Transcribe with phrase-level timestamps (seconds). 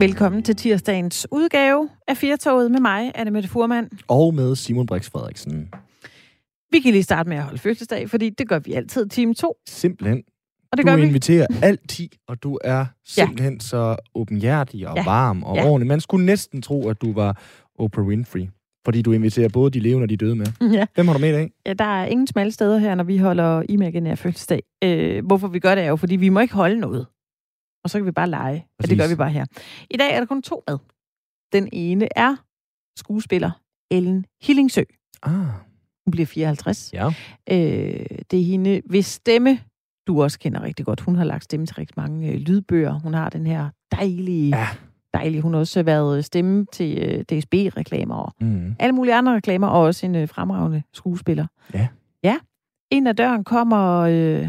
[0.00, 3.88] Velkommen til tirsdagens udgave af Firtoget med mig, Anne Mette Furman.
[4.08, 5.68] Og med Simon Brix Frederiksen.
[6.72, 9.56] Vi kan lige starte med at holde fødselsdag, fordi det gør vi altid time 2.
[9.68, 10.22] Simpelthen.
[10.72, 11.02] Og det du gør vi.
[11.02, 13.58] inviterer altid, og du er simpelthen ja.
[13.60, 15.04] så åbenhjertig og Ja.
[15.04, 15.64] varm og ja.
[15.68, 15.88] ordentlig.
[15.88, 17.42] Man skulle næsten tro, at du var
[17.78, 18.46] Oprah Winfrey.
[18.84, 20.46] Fordi du inviterer både de levende og de døde med.
[20.78, 20.86] Ja.
[20.94, 21.50] Hvem har du med i dag?
[21.66, 24.62] ja, der er ingen smalle steder her, når vi holder imaginær fødselsdag.
[24.84, 27.06] Øh, hvorfor vi gør det er jo, fordi vi må ikke holde noget.
[27.84, 28.56] Og så kan vi bare lege.
[28.56, 28.98] Og det Præcis.
[28.98, 29.44] gør vi bare her.
[29.90, 30.78] I dag er der kun to med.
[31.52, 32.36] Den ene er
[32.96, 33.50] skuespiller
[33.90, 34.82] Ellen Hillingsø.
[35.22, 35.32] Ah,
[36.04, 36.90] Hun bliver 54.
[36.92, 37.06] ja.
[37.50, 39.58] Øh, det er hende, hvis stemme
[40.06, 41.00] du også kender rigtig godt.
[41.00, 42.92] Hun har lagt stemme til rigtig mange øh, lydbøger.
[42.92, 44.66] Hun har den her dejlige, Ja.
[45.14, 45.40] dejlige.
[45.42, 48.76] Hun har også været stemme til øh, DSB-reklamer og Mm.
[48.78, 51.46] alle mulige andre reklamer, og også en øh, fremragende skuespiller.
[51.74, 51.88] Ja.
[52.24, 52.36] Ja.
[52.90, 54.48] Ind ad døren kommer øh,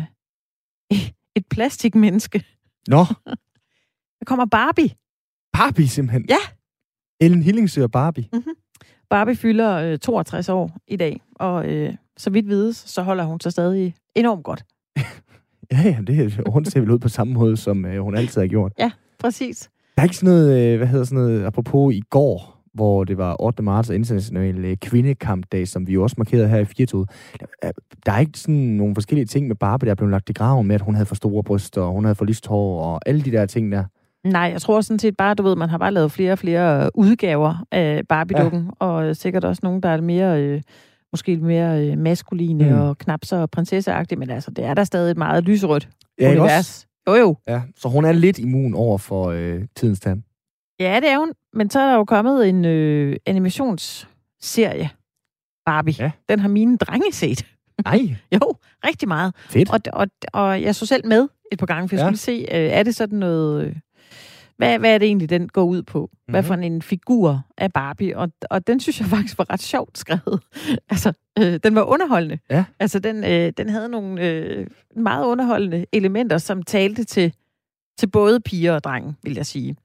[1.37, 2.43] et plastikmenneske.
[2.87, 3.05] Nå,
[4.19, 4.89] Der kommer Barbie.
[5.53, 6.25] Barbie simpelthen.
[6.29, 6.37] Ja.
[7.19, 8.29] Ellen Hillingsø og Barbie.
[9.09, 13.39] Barbie fylder øh, 62 år i dag, og øh, så vidt vides, så holder hun
[13.39, 14.63] sig stadig enormt godt.
[15.71, 18.41] Ja, ja, det er, hun ser vel ud på samme måde, som øh, hun altid
[18.41, 18.73] har gjort.
[19.19, 19.69] Præcis.
[19.95, 23.17] Der er ikke sådan noget, øh, hvad hedder sådan noget, apropos i går, hvor det
[23.17, 23.63] var 8.
[23.63, 27.09] marts international øh, kvindekampdag, som vi jo også markerede her i Firtoget.
[28.05, 30.67] Der, er- ikke sådan nogle forskellige ting med Barbie, der er blevet lagt i graven
[30.67, 33.21] med, at hun havde for store bryster, og hun havde for lyst hår, og alle
[33.21, 33.83] de der ting der.
[34.27, 36.83] Nej, jeg tror sådan set bare, du ved, man har bare lavet flere og flere
[36.85, 38.85] øh, udgaver af Barbie-dukken, ja.
[38.85, 40.61] og øh, sikkert også nogle, der er mere, øh,
[41.13, 42.79] måske lidt mere øh, maskuline mm.
[42.81, 46.59] Og knap så prinsesseagtige, men altså, det er der stadig et meget lyserødt Ja, univers.
[46.59, 46.85] også?
[47.07, 47.35] Jo, jo.
[47.47, 50.21] Ja, så hun er lidt immun over for øh, tidens tand.
[50.81, 51.33] Ja, det er hun.
[51.53, 54.89] Men så er der jo kommet en øh, animationsserie,
[55.65, 55.95] Barbie.
[55.99, 56.11] Ja.
[56.29, 57.45] Den har mine drenge set.
[57.85, 57.99] Nej,
[58.35, 59.35] Jo, rigtig meget.
[59.49, 59.69] fedt.
[59.71, 62.07] Og, og, og jeg så selv med et par gange, for jeg Ja.
[62.07, 63.65] skulle se, øh, er det sådan noget...
[63.65, 63.75] Øh,
[64.57, 65.99] hvad, hvad er det egentlig, den går ud på?
[65.99, 66.31] Mm-hmm.
[66.31, 66.47] Hvad Mhm.
[66.47, 68.17] for en figur af Barbie?
[68.17, 70.41] Og, og den synes jeg faktisk var ret sjovt skrevet.
[70.91, 72.39] altså, øh, den var underholdende.
[72.49, 72.65] Ja.
[72.79, 77.33] Altså, den, øh, den havde nogle øh, meget underholdende elementer, som talte til,
[77.99, 79.75] til både piger og drenge, vil jeg sige.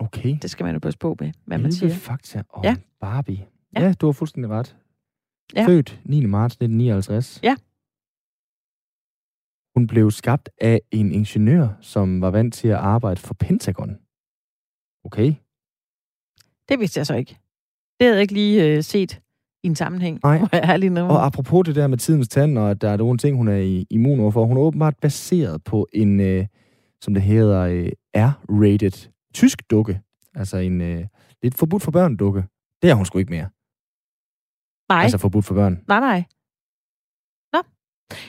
[0.00, 0.36] Okay.
[0.42, 1.94] Det skal man jo passe på med, hvad man 11 siger.
[1.94, 2.76] fakta om Ja.
[3.00, 3.46] Barbie.
[3.76, 3.80] Ja.
[3.82, 3.92] Ja.
[3.92, 4.76] du har fuldstændig ret.
[5.56, 5.66] Ja.
[5.66, 6.24] Født 9.
[6.26, 7.40] marts 1959.
[7.42, 7.56] Ja.
[9.76, 13.96] Hun blev skabt af en ingeniør, som var vant til at arbejde for Pentagon.
[15.04, 15.34] Okay.
[16.68, 17.38] Det vidste jeg så ikke.
[17.98, 19.20] Det havde jeg ikke lige øh, set
[19.64, 20.20] i en sammenhæng.
[20.22, 20.38] Nej.
[20.40, 21.00] Må jeg ærligt nu.
[21.00, 23.84] Og apropos det der med tidens tand, og at der er nogle ting, hun er
[23.90, 26.46] immun overfor, hun er åbenbart baseret på en, øh,
[27.00, 30.00] som det hedder, øh, R-rated tysk dukke.
[30.34, 31.06] Altså en øh,
[31.42, 32.44] lidt forbudt for børn dukke.
[32.82, 33.48] Det er hun sgu ikke mere.
[34.88, 35.84] Nej, Altså forbudt for børn.
[35.88, 36.24] nej, nej.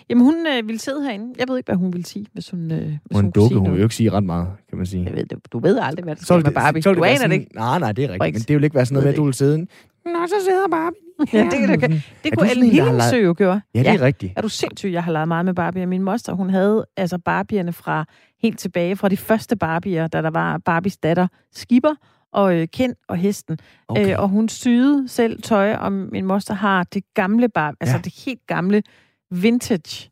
[0.10, 1.34] Jamen, hun øh, ville sidde herinde.
[1.40, 3.72] Jeg ved ikke, hvad hun ville sige, hvis hun, øh, hvis Hun hun dukke, hun
[3.72, 5.04] vil jo ikke sige ret meget, kan man sige.
[5.06, 6.82] Jeg ved, det- du ved aldrig, hvad der sker med Barbie.
[6.82, 7.48] så Du aner det ikke.
[7.56, 8.20] Nej, nej, det er rigtigt.
[8.22, 8.34] Brix.
[8.34, 9.58] Men det vil ikke være sådan noget med, at du vil sidde.
[10.06, 11.00] Nå, så sidder Barbie.
[11.34, 11.88] Ja, det ikke.
[12.24, 13.62] Det Er kunne Ellen Hillingsø jo gøre.
[13.76, 14.34] Ja, det er rigtigt.
[14.36, 15.86] Er du sindssyg, jeg har lavet meget med Barbie.
[15.86, 18.06] Min moster, hun havde altså Barbierne fra
[18.42, 21.94] helt tilbage fra de første Barbier, da der var Barbies datter Skipper
[22.34, 23.58] og øh, Ken og Hesten.
[23.88, 24.02] Okay.
[24.02, 24.14] Okay.
[24.14, 27.86] Øh, og hun syede selv tøj, og min moster har det gamle Barbie, ja.
[27.86, 28.02] altså Ja.
[28.02, 28.84] det helt gamle
[29.32, 30.12] vintage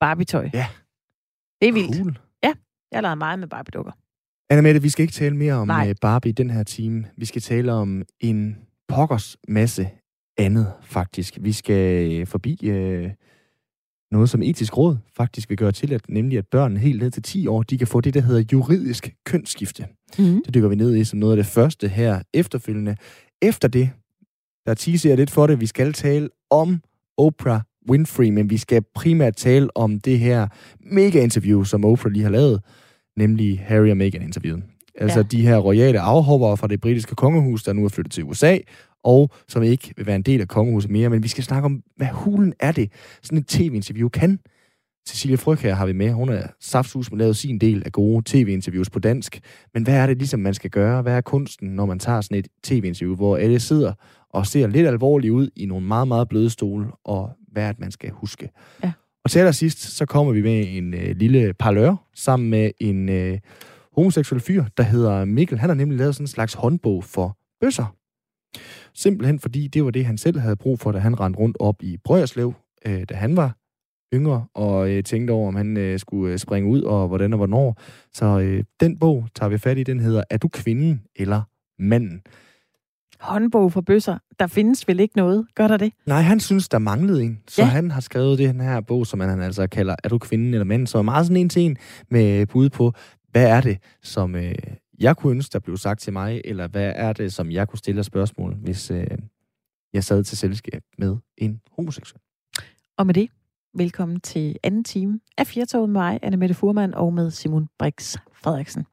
[0.00, 0.50] Barbie-tøj.
[0.54, 0.66] Ja.
[1.60, 1.96] Det er vildt.
[1.96, 2.18] Cool.
[2.92, 3.92] Jeg har lavet meget med Barbie-dukker.
[4.50, 5.88] Anna Mette, vi skal ikke tale mere om Nej.
[5.88, 7.04] øh, Barbie i den her time.
[7.16, 9.88] Vi skal tale om en pokkers masse
[10.38, 11.38] andet, faktisk.
[11.40, 13.10] Vi skal øh, forbi øh,
[14.10, 17.22] noget, som etisk råd faktisk vil gøre til, at, nemlig at børn helt ned til
[17.22, 19.86] 10 år, de kan få det, der hedder juridisk kønsskifte.
[20.18, 20.42] Mm.
[20.44, 22.96] Det dykker vi ned i som noget af det første her efterfølgende.
[23.42, 23.90] Efter det,
[24.66, 26.82] der teaser jeg lidt for det, vi skal tale om
[27.16, 27.60] Oprah
[27.90, 30.46] Winfrey, men vi skal primært tale om det her
[30.80, 32.60] mega-interview, som Oprah lige har lavet,
[33.16, 34.62] nemlig Harry og Meghan-interviewet.
[35.00, 35.22] Altså Ja.
[35.22, 38.58] de her royale afhoppere fra det britiske kongehus, der nu er flyttet til USA,
[39.04, 41.08] og som ikke vil være en del af kongehuset mere.
[41.08, 42.92] Men vi skal snakke om, hvad hulen er det,
[43.22, 44.38] sådan et tv-interview kan.
[45.08, 46.12] Cecilie Fryg her har vi med.
[46.12, 49.40] Hun er saftsus med lavet sin del af gode tv-interviews på dansk.
[49.74, 51.02] Men hvad er det ligesom, man skal gøre?
[51.02, 53.92] Hvad er kunsten, når man tager sådan et tv-interview, hvor alle sidder
[54.30, 58.10] og ser lidt alvorligt ud i nogle meget, meget bløde stole, og hvad man skal
[58.10, 58.50] huske?
[58.84, 58.92] Ja.
[59.24, 63.38] Og til allersidst, så kommer vi med en øh, lille parlør sammen med en øh,
[63.96, 65.58] homoseksuel fyr, der hedder Mikkel.
[65.58, 67.94] Han har nemlig lavet sådan en slags håndbog for bøsser.
[68.94, 71.82] Simpelthen fordi det var det, han selv havde brug for, da han rendte rundt op
[71.82, 72.54] i Brøjerslev,
[72.86, 73.56] øh, da han var
[74.14, 77.36] yngre, og øh, tænkte over, om han øh, skulle øh, springe ud, og hvordan og
[77.36, 77.80] hvornår.
[78.12, 81.42] Så øh, den bog tager vi fat i, den hedder Er du kvinden eller
[81.78, 82.22] manden?
[83.20, 84.18] Håndbog for bøsser.
[84.38, 85.46] Der findes vel ikke noget.
[85.54, 85.92] Gør der det?
[86.06, 87.38] Nej, han synes, der manglede en.
[87.48, 87.66] Så Ja.
[87.68, 90.86] han har skrevet den her bog, som han altså kalder Er du kvinden eller manden?
[90.86, 91.76] Så er meget sådan en til en
[92.10, 92.92] med bud på,
[93.30, 94.54] hvad er det, som øh,
[95.00, 97.78] jeg kunne ønske, der blev sagt til mig, eller hvad er det, som jeg kunne
[97.78, 99.06] stille spørgsmål, hvis øh,
[99.92, 102.20] jeg sad til selskab med en homoseksuel.
[102.98, 103.28] Og med det,
[103.74, 108.16] velkommen til anden time af Fjertoget med mig, Anne Mette Furman, og med Simon Brix
[108.32, 108.86] Frederiksen.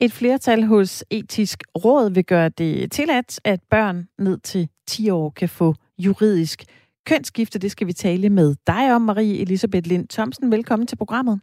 [0.00, 5.30] Et flertal hos Etisk Råd vil gøre det tilladt, at børn ned til 10 år
[5.30, 6.64] kan få juridisk
[7.06, 7.58] kønsskifte.
[7.58, 10.52] Det skal vi tale med dig om, Marie Elisabeth Lind Thomsen.
[10.52, 11.40] Velkommen til programmet.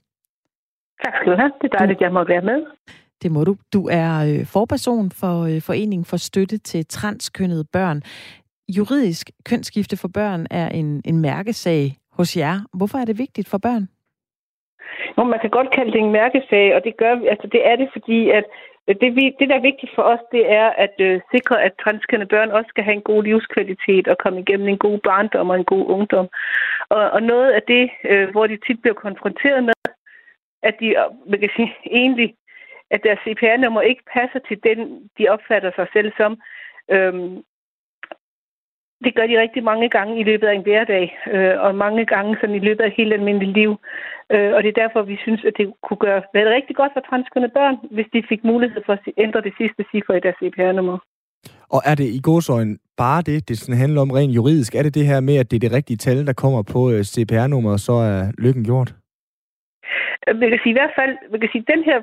[1.04, 1.52] Tak skal du have.
[1.62, 2.66] Det er dejligt, at jeg må være med.
[3.24, 3.56] Det må du.
[3.74, 8.02] Du er øh, forperson for øh, Foreningen for Støtte til Transkønnede Børn.
[8.70, 12.60] Juridisk kønsskifte for børn er en, en mærkesag hos jer.
[12.74, 13.88] Hvorfor er det vigtigt for børn?
[15.18, 17.90] Jo, man kan godt kalde det en mærkesag, og det gør altså det er det,
[17.92, 18.46] fordi at
[18.88, 21.74] øh, det, vi, det, der er vigtigt for os, det er at øh, sikre, at
[21.84, 25.56] transkønnede børn også skal have en god livskvalitet og komme igennem en god barndom og
[25.56, 26.28] en god ungdom.
[26.90, 29.74] Og, og noget af det, øh, hvor de tit bliver konfronteret med,
[30.64, 32.36] at de øh, man kan sige, egentlig,
[32.92, 36.38] at deres CPR-nummer ikke passer til den, de opfatter sig selv som.
[36.92, 37.44] Øhm,
[39.04, 42.38] det gør de rigtig mange gange i løbet af en hverdag, øh, og mange gange
[42.40, 43.72] sådan i løbet af et helt almindeligt liv.
[44.34, 47.02] Øh, og det er derfor, vi synes, at det kunne gøre, være rigtig godt for
[47.10, 50.98] transkønnede børn, hvis de fik mulighed for at ændre det sidste ciffer i deres CPR-nummer.
[51.70, 54.76] Og er det i godsøjen bare det, det sådan handler om rent juridisk?
[54.76, 57.02] Er det det her med, at det er det rigtige tal, der kommer på øh,
[57.14, 58.96] CPR-nummeret, så er lykken gjort?
[60.28, 62.00] Jeg kan sige i hvert fald, jeg kan sige, den her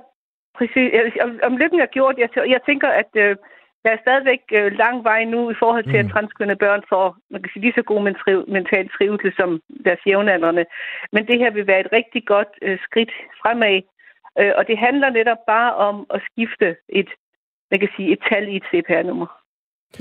[0.58, 0.88] præcis,
[1.24, 3.36] om, om lykken er gjort, jeg, jeg tænker, at øh,
[3.84, 6.06] der er stadigvæk øh, lang vej nu i forhold til, mm.
[6.06, 10.02] at transkønnede børn får man kan sige, lige så god mental, mental trivsel som deres
[10.06, 10.64] jævnaldrende.
[11.12, 13.80] Men det her vil være et rigtig godt øh, skridt fremad.
[14.40, 17.10] Øh, og det handler netop bare om at skifte et,
[17.70, 19.26] man kan sige, et tal i et CPR-nummer.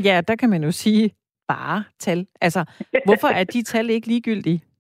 [0.08, 1.12] Ja, der kan man jo sige
[1.48, 2.28] bare tal.
[2.42, 2.62] Altså,
[3.06, 4.62] hvorfor er de tal ikke ligegyldige?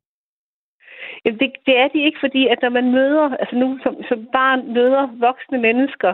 [1.25, 4.27] Jamen det, det er de ikke, fordi at når man møder, altså nu som, som
[4.33, 6.13] barn møder voksne mennesker,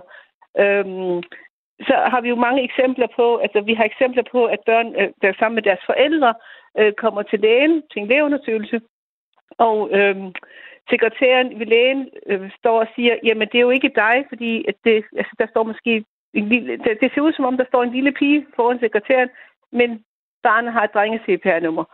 [0.60, 1.22] øhm,
[1.80, 5.10] så har vi jo mange eksempler på, altså vi har eksempler på, at børn, øh,
[5.22, 6.34] der sammen med deres forældre,
[6.80, 8.82] øh, kommer til lægen til en lægeundersøgelse,
[9.58, 10.16] og øh,
[10.90, 14.76] sekretæren ved lægen øh, står og siger, jamen det er jo ikke dig, fordi at
[14.84, 16.04] det, altså, der står måske
[16.34, 19.30] en lille, det, det ser ud som om, der står en lille pige foran sekretæren,
[19.72, 20.04] men
[20.44, 21.86] barnet har et drenge-CPR-nummer.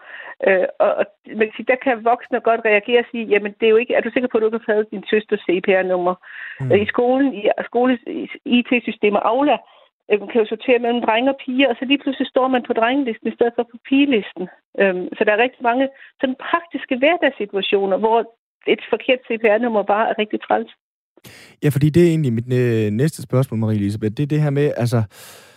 [0.48, 1.06] Øh, og, og
[1.40, 3.94] man kan sige, der kan voksne godt reagere og sige, jamen det er jo ikke,
[3.96, 6.16] er du sikker på, at du ikke har taget din søsters CPR-nummer?
[6.60, 6.72] Mm.
[6.72, 8.00] Øh, I skolen, i skoles
[8.58, 9.58] IT-systemer, Aula,
[10.12, 12.74] øh, kan jo sortere mellem drenge og piger, og så lige pludselig står man på
[12.80, 14.46] drengelisten i stedet for på pigelisten.
[14.82, 15.86] Øh, så der er rigtig mange
[16.22, 18.18] sådan praktiske hverdagssituationer, hvor
[18.74, 20.72] et forkert CPR-nummer bare er rigtig træls.
[21.64, 24.14] Ja, fordi det er egentlig mit øh, næste spørgsmål, Marie-Elisabeth.
[24.18, 25.53] Det er det her med, altså, Øh,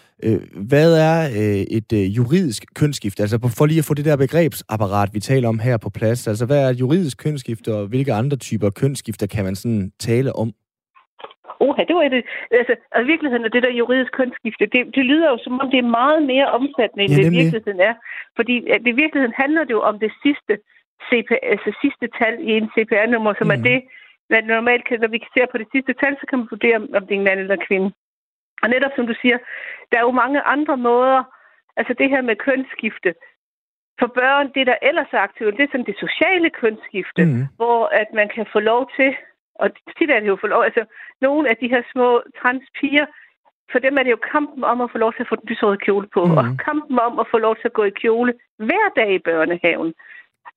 [0.70, 3.22] hvad er øh, et øh, juridisk kønsskifte?
[3.22, 6.28] Altså for lige at få det der begrebsapparat, vi taler om her på plads.
[6.28, 10.32] Altså hvad er et juridisk kønsskifte, og hvilke andre typer kønsskifter kan man sådan tale
[10.32, 10.48] om?
[11.60, 12.24] Oha, det var det.
[12.58, 15.70] Altså, altså, i virkeligheden er det der juridisk kønsskifte, det, det lyder jo som om,
[15.70, 17.94] det er meget mere omfattende, end ja, det i virkeligheden er.
[18.36, 20.54] Fordi at i virkeligheden handler det jo om det sidste,
[21.08, 23.54] CP, altså sidste tal i en CPR-nummer, som mm.
[23.56, 23.78] er det,
[24.34, 27.02] man normalt kan, når vi ser på det sidste tal, så kan man vurdere, om
[27.06, 27.90] det er en mand eller en kvinde.
[28.62, 29.38] Og netop som du siger,
[29.92, 31.22] der er jo mange andre måder,
[31.76, 33.14] altså det her med kønsskifte.
[34.00, 37.46] For børn, det der ellers er aktivt, det er sådan det sociale kønsskifte, mm.
[37.56, 39.16] hvor at man kan få lov til,
[39.54, 40.84] og tit er det jo få lov, altså
[41.20, 43.06] nogle af de her små transpiger,
[43.72, 45.76] for dem er det jo kampen om at få lov til at få den lysrøde
[45.76, 46.36] kjole på, mm.
[46.36, 49.94] og kampen om at få lov til at gå i kjole hver dag i børnehaven.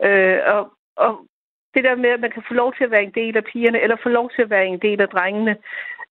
[0.04, 1.26] Øh, og, og
[1.74, 3.82] det der med, at man kan få lov til at være en del af pigerne,
[3.82, 5.56] eller få lov til at være en del af drengene.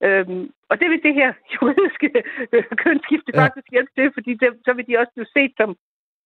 [0.06, 2.08] Øhm, og det vil det her juridiske
[2.52, 3.42] øh, kønsskifte ja.
[3.44, 5.76] faktisk hjælpe til, fordi det, så vil de også blive set som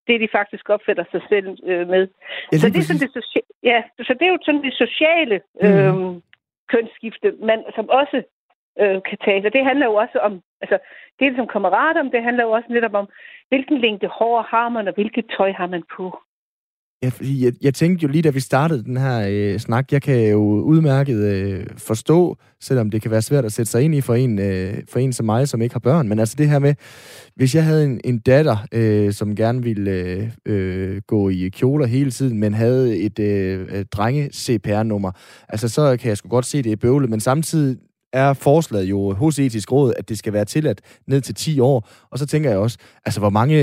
[0.07, 2.09] det, de faktisk opfatter sig selv øh, med.
[2.53, 5.41] Ja, så, det er sådan det socia- ja, så det er jo sådan det sociale
[5.65, 6.23] øh, mm.
[6.73, 8.23] kønsskifte, man, som også
[8.81, 9.47] øh, kan tage.
[9.47, 10.79] Og det handler jo også om, altså
[11.21, 13.09] det som kammerater, men det handler jo også netop om,
[13.49, 16.23] hvilken længde hår har man, og hvilket tøj har man på.
[17.03, 20.03] Ja, fordi jeg, jeg tænkte jo lige, da vi startede den her øh, snak, jeg
[20.03, 24.01] kan jo udmærket øh, forstå, selvom det kan være svært at sætte sig ind i
[24.01, 26.59] for en, øh, for en som mig, som ikke har børn, men altså det her
[26.59, 26.75] med,
[27.35, 31.87] hvis jeg havde en, en datter, øh, som gerne ville øh, øh gå i kjoler
[31.87, 35.13] hele tiden, men havde et øh, drenge-CPR-nummer,
[35.49, 37.77] altså så kan jeg sgu godt se, det er bøvlet, men samtidig
[38.13, 41.79] er forslaget jo hos etisk råd, at det skal være tilladt ned til 10 år.
[42.11, 43.57] Og så tænker jeg også, altså hvor mange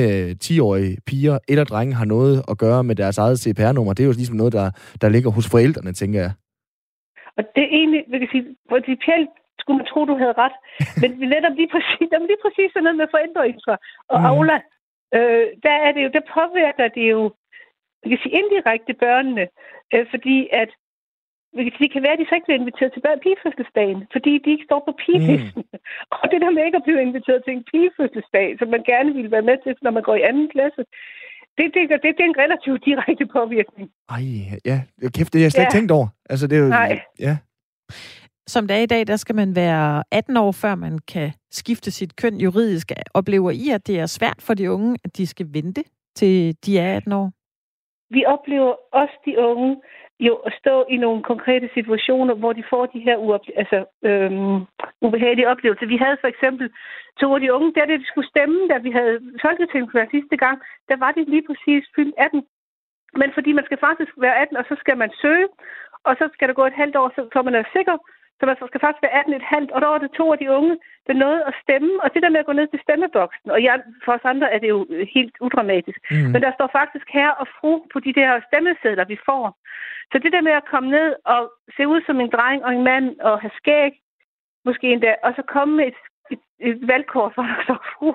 [0.44, 3.94] 10-årige øh, piger eller drenge har noget at gøre med deres eget CPR-nummer.
[3.94, 6.32] Det er jo ligesom noget, der, der ligger hos forældrene, tænker jeg.
[7.38, 9.29] Og det er egentlig, vil jeg sige, principielt
[9.60, 10.56] skulle man tro, du havde ret.
[11.01, 13.75] Men netop lige præcis, der lige præcis sådan noget med forældreinfra
[14.13, 14.29] og mm.
[14.29, 14.58] Aula,
[15.18, 17.22] øh, der er det jo, der påvirker det jo,
[18.01, 19.46] jeg kan sige indirekte børnene,
[19.94, 20.70] øh, fordi at
[21.58, 24.82] det kan være, at de så ikke bliver inviteret til pigefødselsdagen, fordi de ikke står
[24.88, 25.63] på pigelisten.
[25.72, 26.18] Mm.
[26.22, 29.32] Og det der med ikke at blive inviteret til en pigefødselsdag, som man gerne ville
[29.36, 30.82] være med til, når man går i anden klasse,
[31.58, 33.88] det, det, det, det er en relativt direkte påvirkning.
[34.10, 34.24] Ej,
[34.65, 34.77] ja.
[35.15, 35.68] Kæft, det har jeg slet ja.
[35.68, 36.08] ikke tænkt over.
[36.29, 37.01] Altså, det er jo, Nej.
[37.20, 37.38] Ja.
[38.48, 41.91] Som det er i dag, der skal man være 18 år, før man kan skifte
[41.91, 42.91] sit køn juridisk.
[43.13, 45.84] Oplever I, at det er svært for de unge, at de skal vente
[46.15, 47.32] til de er 18 år?
[48.13, 49.82] Vi oplever også de unge
[50.20, 54.60] jo at stå i nogle konkrete situationer, hvor de får de her uople- altså, øhm,
[55.02, 55.86] ubehagelige oplevelser.
[55.86, 56.70] Vi havde for eksempel
[57.20, 60.58] to af de unge, der det skulle stemme, da vi havde folketingsvalg sidste gang,
[60.90, 62.44] der var de lige præcis fyldt 18.
[63.14, 65.48] Men fordi man skal faktisk være 18, og så skal man søge,
[66.04, 67.98] og så skal der gå et halvt år, så, så man er sikker
[68.39, 70.51] så man skal faktisk være 18 et halvt, og der var det to af de
[70.58, 70.77] unge,
[71.08, 71.91] der nåede at stemme.
[72.03, 74.60] Og det der med at gå ned til stemmeboksen, og jeg, for os andre er
[74.60, 74.79] det jo
[75.15, 76.00] helt udramatisk.
[76.12, 76.29] Mm.
[76.34, 79.43] Men der står faktisk her og fru på de der stemmesedler, vi får.
[80.12, 81.41] Så det der med at komme ned og
[81.77, 83.91] se ud som en dreng og en mand og have skæg,
[84.65, 86.00] måske endda, og så komme med et,
[86.34, 88.10] et, et valgkort, hvor der står fru,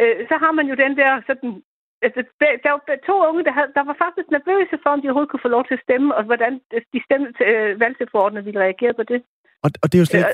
[0.00, 1.62] øh, så har man jo den der sådan
[2.06, 2.22] altså,
[2.64, 5.46] der var to unge, der, havde, der var faktisk nervøse for, om de overhovedet kunne
[5.46, 6.52] få lov til at stemme, og hvordan
[6.92, 9.22] de stemte, øh, valgtilforordnede ville reagere på det.
[9.62, 10.30] Og, og det er jo slet ikke,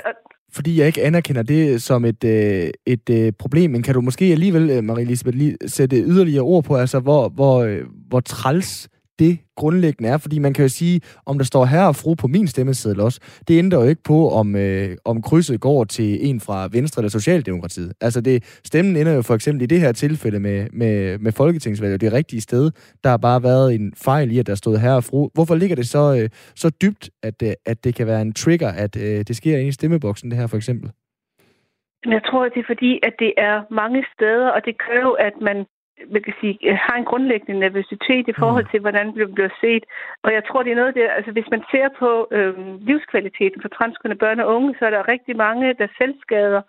[0.53, 4.25] fordi jeg ikke anerkender det som et, øh, et øh, problem, men kan du måske
[4.25, 8.89] alligevel, øh, Marie-Elisabeth, lige sætte yderligere ord på, altså hvor, hvor, øh, hvor træls
[9.19, 12.27] det grundlæggende er, fordi man kan jo sige, om der står herre og fru på
[12.27, 16.41] min stemmeseddel også, det ændrer jo ikke på, om, øh, om krydset går til en
[16.41, 17.93] fra Venstre eller Socialdemokratiet.
[18.01, 22.01] Altså det, stemmen ender jo for eksempel i det her tilfælde med, med, med folketingsvalget,
[22.01, 22.71] det rigtige sted.
[23.05, 25.29] Der har bare været en fejl i, at der stod herre og fru.
[25.35, 28.69] Hvorfor ligger det så, øh, så dybt, at, øh, at det kan være en trigger,
[28.69, 30.91] at øh, det sker inde i stemmeboksen, det her for eksempel?
[32.07, 35.13] Jeg tror, at det er fordi, at det er mange steder, og det gør jo,
[35.13, 35.59] at man
[36.15, 38.71] man kan sige, øh, har en grundlæggende nervøsitet i forhold mm.
[38.71, 39.85] til, hvordan det bliver set.
[40.23, 42.55] Og jeg tror, det er noget der, altså hvis man ser på øh,
[42.89, 46.63] livskvaliteten for transkønnede børn og unge, så er der rigtig mange, der selvskader,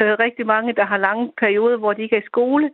[0.00, 2.70] øh, rigtig mange, der har lange perioder, hvor de ikke er i skole,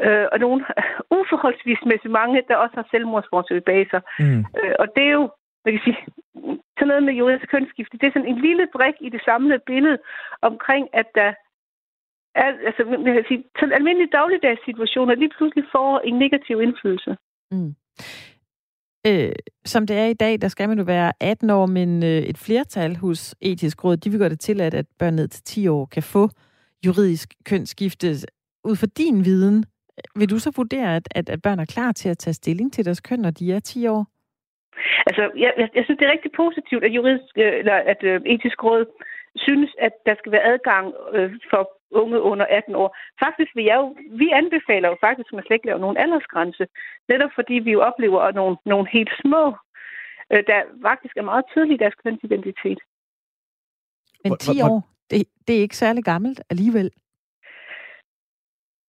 [0.00, 0.64] øh, og nogle
[1.20, 4.00] uforholdsvis mange, der også har selvmordsforsøg bag sig.
[4.18, 4.44] Mm.
[4.58, 5.30] Øh, og det er jo,
[5.64, 5.98] man kan sige,
[6.78, 9.98] sådan noget med juridisk kønsskifte, det er sådan en lille brik i det samlede billede
[10.42, 11.32] omkring, at der
[12.34, 17.16] altså, jeg kan sige, sådan almindelige dagligdags situationer lige pludselig får en negativ indflydelse.
[17.50, 17.74] Mm.
[19.06, 19.32] Øh,
[19.64, 22.38] som det er i dag, der skal man jo være 18 år, men øh, et
[22.38, 25.68] flertal hos etisk råd, de vil gøre det til, at, at børn ned til 10
[25.68, 26.28] år kan få
[26.86, 28.06] juridisk kønsskifte.
[28.64, 29.64] Ud fra din viden,
[30.16, 32.84] vil du så vurdere, at, at, at børn er klar til at tage stilling til
[32.84, 34.06] deres køn, når de er 10 år?
[35.06, 38.20] Altså, jeg, jeg, jeg synes, det er rigtig positivt, at, juridisk, øh, eller at øh,
[38.26, 38.84] etisk råd
[39.36, 42.96] synes, at der skal være adgang øh, for unge under 18 år.
[43.24, 46.66] Faktisk vil jeg jo, vi anbefaler jo faktisk, at man slet ikke laver nogen aldersgrænse,
[47.08, 49.44] netop fordi vi jo oplever nogle, nogle helt små,
[50.32, 52.80] øh, der faktisk er meget tydelige i deres kønsidentitet.
[54.24, 56.90] Men 10 år, det, det er ikke særlig gammelt alligevel.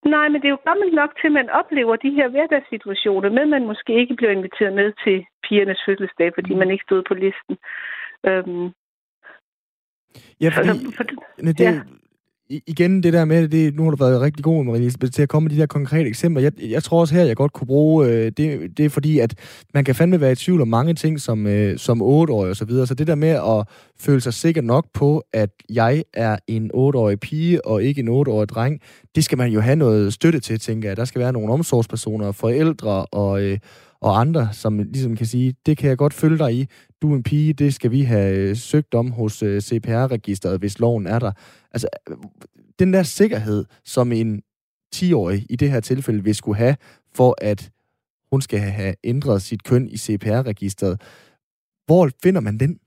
[0.05, 3.49] Nej, men det er jo gammelt nok til, at man oplever de her hverdagssituationer, men
[3.49, 6.59] man måske ikke bliver inviteret med til pigernes fødselsdag, fordi mm.
[6.59, 7.57] man ikke stod på listen.
[8.27, 8.71] Øhm,
[10.41, 11.81] Ja, fordi, altså, for, det, ja
[12.49, 15.47] igen det der med, det, nu har du været rigtig god, Marie til at komme
[15.47, 16.41] med de der konkrete eksempler.
[16.41, 19.35] Jeg, jeg tror også her, jeg godt kunne bruge, øh, det, det er fordi, at
[19.73, 22.65] man kan fandme være i tvivl om mange ting som, øh, som 8-årig og så
[22.65, 22.87] videre.
[22.87, 23.67] Så det der med at
[23.99, 28.49] føle sig sikker nok på, at jeg er en 8-årig pige og ikke en 8-årig
[28.49, 28.79] dreng,
[29.15, 30.97] det skal man jo have noget støtte til, tænker jeg.
[30.97, 33.57] Der skal være nogle omsorgspersoner, forældre og, øh,
[34.05, 36.61] og andre, som ligesom kan sige, det kan jeg godt følge dig i.
[37.01, 40.79] Du er en pige, det skal vi have øh, søgt om hos øh, CPR-registeret, hvis
[40.79, 41.31] loven er der.
[41.73, 41.87] Altså,
[42.79, 44.41] den der sikkerhed, som en
[44.95, 46.75] 10-årig i det her tilfælde vil skulle have,
[47.17, 47.61] for at
[48.31, 50.95] hun skal have ændret sit køn i CPR-registeret.
[51.87, 52.79] Hvor finder man den?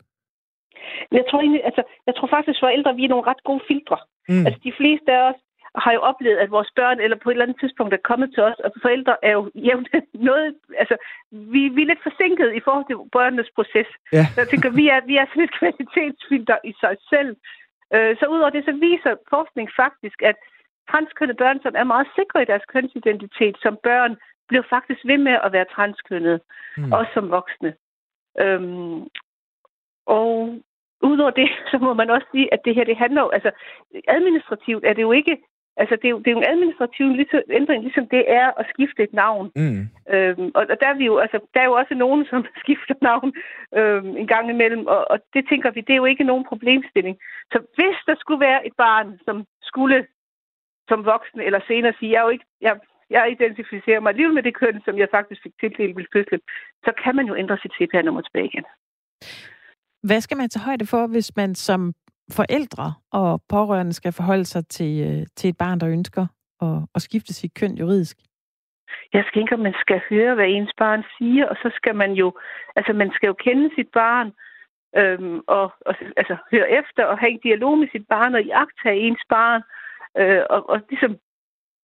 [1.19, 3.99] Jeg tror, egentlig, altså, jeg tror faktisk, at forældre vi er nogle ret gode filtre.
[4.29, 4.47] Mm.
[4.47, 5.41] Altså, de fleste af os
[5.75, 8.43] har jo oplevet, at vores børn eller på et eller andet tidspunkt er kommet til
[8.43, 10.97] os, og forældre er jo jævnt noget, altså
[11.31, 13.91] vi, vi er lidt forsinket i forhold til børnenes proces.
[14.13, 14.25] Ja.
[14.35, 17.37] Så jeg tænker, vi er, vi er sådan et kvalitetsfilter i sig selv.
[17.95, 20.37] Øh, så udover det, så viser forskning faktisk, at
[20.91, 24.17] transkønnede børn, som er meget sikre i deres kønsidentitet som børn,
[24.49, 26.41] bliver faktisk ved med at være transkønnede,
[26.77, 26.93] mm.
[26.93, 27.75] også som voksne.
[28.41, 29.07] Øhm,
[30.07, 30.59] og
[31.03, 33.51] udover det, så må man også sige, at det her, det handler jo, altså
[34.09, 35.37] administrativt er det jo ikke
[35.81, 37.07] Altså, det er jo, det er jo en administrativ
[37.61, 39.47] ændring, ligesom det er at skifte et navn.
[39.57, 39.83] Mm.
[40.15, 42.95] Øhm, og, og der, er vi jo, altså, der er jo også nogen, som skifter
[43.03, 43.29] navn
[43.79, 47.17] øhm, en gang imellem, og, og det tænker vi, det er jo ikke nogen problemstilling.
[47.53, 50.07] Så hvis der skulle være et barn, som skulle
[50.91, 52.75] som voksen eller senere sige, jeg er jo ikke, jeg,
[53.11, 56.41] jeg identificerer mig alligevel med det køn, som jeg faktisk fik tildelt ved fødslen,
[56.87, 58.65] så kan man jo ændre sit CPR-nummer tilbage igen.
[60.03, 61.95] Hvad skal man tage højde for, hvis man som
[62.33, 66.27] forældre og pårørende skal forholde sig til, øh, til et barn, der ønsker
[66.63, 68.17] at, at skifte sit køn juridisk?
[69.13, 72.33] Jeg skal ikke, man skal høre, hvad ens barn siger, og så skal man jo,
[72.77, 74.33] altså man skal jo kende sit barn,
[74.97, 79.01] øhm, og, og altså, høre efter og have en dialog med sit barn og iagtage
[79.01, 79.63] ens barn,
[80.19, 81.17] øh, og, og ligesom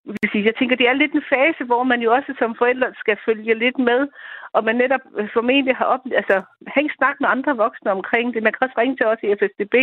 [0.05, 2.89] vil sige, jeg tænker, det er lidt en fase, hvor man jo også som forældre
[3.03, 4.01] skal følge lidt med,
[4.53, 8.43] og man netop øh, formentlig har oplevet, altså, have snak med andre voksne omkring det.
[8.43, 9.75] Man kan også ringe til os i FSDB,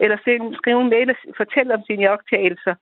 [0.00, 0.16] eller
[0.60, 2.74] skrive en mail og fortælle om sine optagelser.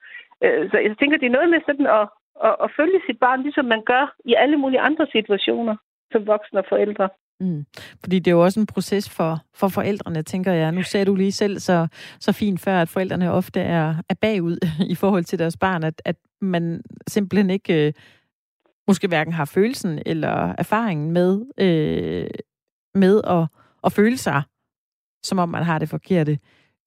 [0.44, 2.04] Øh, så jeg tænker, det er noget med sådan at,
[2.48, 5.76] at, at følge sit barn, ligesom man gør i alle mulige andre situationer
[6.12, 7.08] som voksne og forældre.
[7.42, 7.66] Mm.
[8.00, 10.72] Fordi det er jo også en proces for, for forældrene, tænker jeg.
[10.72, 11.86] Nu ser du lige selv så,
[12.20, 14.56] så fint før, at forældrene ofte er, er bagud
[14.92, 17.92] i forhold til deres barn, at, at man simpelthen ikke øh,
[18.88, 22.30] måske hverken har følelsen eller erfaringen med, øh,
[22.94, 23.44] med at,
[23.84, 24.42] at føle sig,
[25.22, 26.38] som om man har det forkerte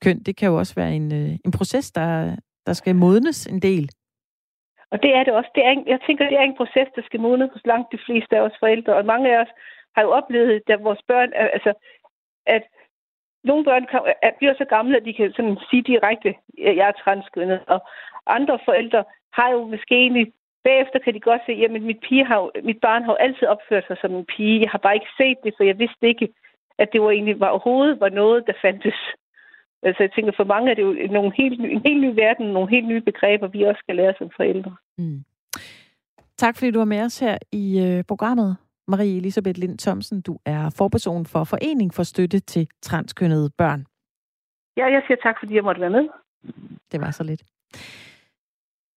[0.03, 0.23] køn.
[0.23, 2.35] Det kan jo også være en, øh, en proces, der,
[2.65, 3.89] der skal modnes en del.
[4.91, 5.51] Og det er det også.
[5.55, 7.99] Det er en, jeg tænker, det er en proces, der skal modnes hos langt de
[8.05, 8.95] fleste af os forældre.
[8.95, 9.51] Og mange af os
[9.95, 11.73] har jo oplevet, at vores børn, altså,
[12.45, 12.63] at
[13.43, 16.29] nogle børn kom, at bliver så gamle, at de kan sådan sige direkte,
[16.67, 17.59] at jeg er transkønnet.
[17.67, 17.79] Og
[18.27, 20.33] andre forældre har jo måske egentlig,
[20.63, 23.87] bagefter kan de godt se, at mit, pige har, mit barn har jo altid opført
[23.87, 24.61] sig som en pige.
[24.61, 26.27] Jeg har bare ikke set det, for jeg vidste ikke,
[26.77, 28.99] at det var egentlig var, overhovedet var noget, der fandtes.
[29.83, 32.69] Altså jeg tænker, for mange er det jo nogle helt, en helt ny verden, nogle
[32.69, 34.75] helt nye begreber, vi også skal lære som forældre.
[34.97, 35.23] Mm.
[36.37, 38.57] Tak fordi du var med os her i øh, programmet.
[38.87, 43.85] Marie Elisabeth Lind Thomsen, du er forperson for Forening for Støtte til Transkønnede Børn.
[44.77, 46.07] Ja, jeg siger tak, fordi jeg måtte være med.
[46.91, 47.43] Det var så lidt.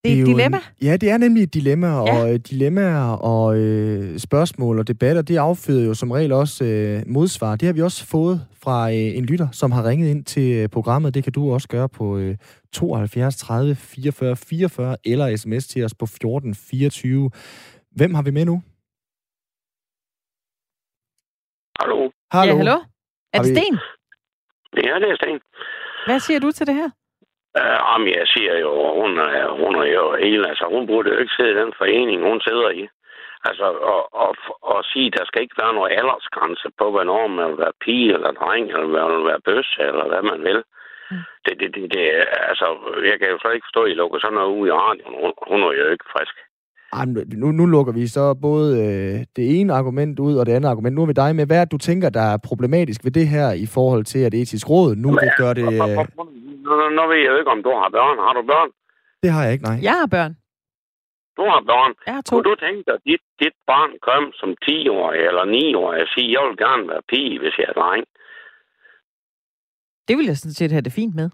[0.04, 0.56] Det er et dilemma.
[0.56, 2.00] En, ja, det er nemlig et dilemma, ja.
[2.00, 7.02] og øh, dilemmaer og øh, spørgsmål og debatter, det afføder jo som regel også øh,
[7.06, 7.56] modsvar.
[7.56, 10.68] Det har vi også fået fra øh, en lytter, som har ringet ind til øh,
[10.68, 11.14] programmet.
[11.14, 12.36] Det kan du også gøre på øh,
[12.72, 17.30] 72 30 44 44 eller sms til os på 14 24.
[17.90, 18.62] Hvem har vi med nu?
[21.80, 22.10] Hallo.
[22.32, 22.52] Hallo.
[22.52, 22.76] Ja, hallo.
[23.34, 23.74] Er det Sten?
[24.86, 25.40] Ja, det er Sten.
[26.06, 26.90] Hvad siger du til det her?
[27.60, 31.18] Uh, om jeg siger jo, hun er, hun er jo helt, altså hun burde jo
[31.18, 32.88] ikke sidde i den forening, hun sidder i.
[33.48, 37.58] Altså, og, og, og sige, der skal ikke være noget aldersgrænse på, hvornår man vil
[37.58, 40.60] være pige eller dreng, eller man vil være bøs, eller hvad man vil.
[41.10, 41.22] Mm.
[41.44, 42.04] Det, det, det, det,
[42.50, 42.66] altså,
[43.10, 45.14] jeg kan jo slet ikke forstå, at I lukker sådan noget ud i radioen.
[45.22, 46.36] Hun, hun er jo ikke frisk.
[46.92, 47.04] Ej,
[47.42, 50.94] nu, nu lukker vi så både øh, det ene argument ud og det andet argument.
[50.94, 53.66] Nu er vi dig med, hvad du tænker, der er problematisk ved det her i
[53.66, 55.66] forhold til, at etisk råd nu vil gøre det...
[55.72, 55.80] Øh...
[56.68, 58.18] Nu, nu ved jeg jo ikke, om du har børn.
[58.26, 58.70] Har du børn?
[59.22, 59.78] Det har jeg ikke, nej.
[59.82, 60.32] Jeg har børn.
[61.36, 61.92] Du har børn.
[62.06, 62.36] Jeg har to.
[62.36, 66.32] Kunne du tænke dig, at dit, dit barn kom som 10-årig eller 9-årig og sige,
[66.36, 68.04] jeg vil gerne være pige, hvis jeg er dreng?
[70.08, 71.28] Det vil jeg sådan set have det fint med.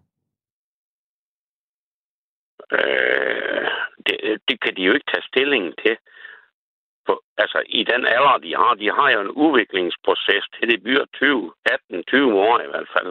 [2.78, 3.68] Øh,
[4.06, 4.16] det,
[4.48, 5.96] det kan de jo ikke tage stilling til.
[7.06, 11.04] For, altså, i den alder, de har, de har jo en udviklingsproces til det bliver
[11.14, 13.10] 20, 18-20 år i hvert fald.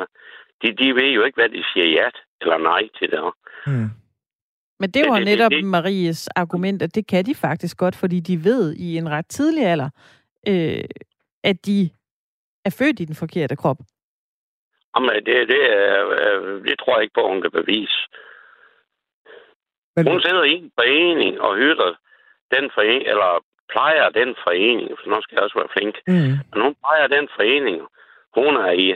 [0.62, 2.10] De, de ved jo ikke, hvad de siger ja
[2.42, 3.20] eller nej til det.
[3.66, 3.90] Hmm.
[4.80, 7.96] Men det var det, netop det, det, Maries argument, at det kan de faktisk godt,
[7.96, 9.90] fordi de ved i en ret tidlig alder,
[10.48, 10.84] øh,
[11.44, 11.90] at de
[12.66, 13.78] er født i den forkerte krop.
[14.96, 18.00] Jamen, det, det, øh, det tror jeg ikke på, hun kan bevise.
[19.96, 20.08] Men...
[20.08, 21.92] Hun sidder i en forening og hytter
[22.56, 23.32] den forening, eller
[23.74, 26.34] plejer den forening, for nu skal jeg også være flink, mm.
[26.50, 27.78] men hun plejer den forening,
[28.38, 28.96] hun er i.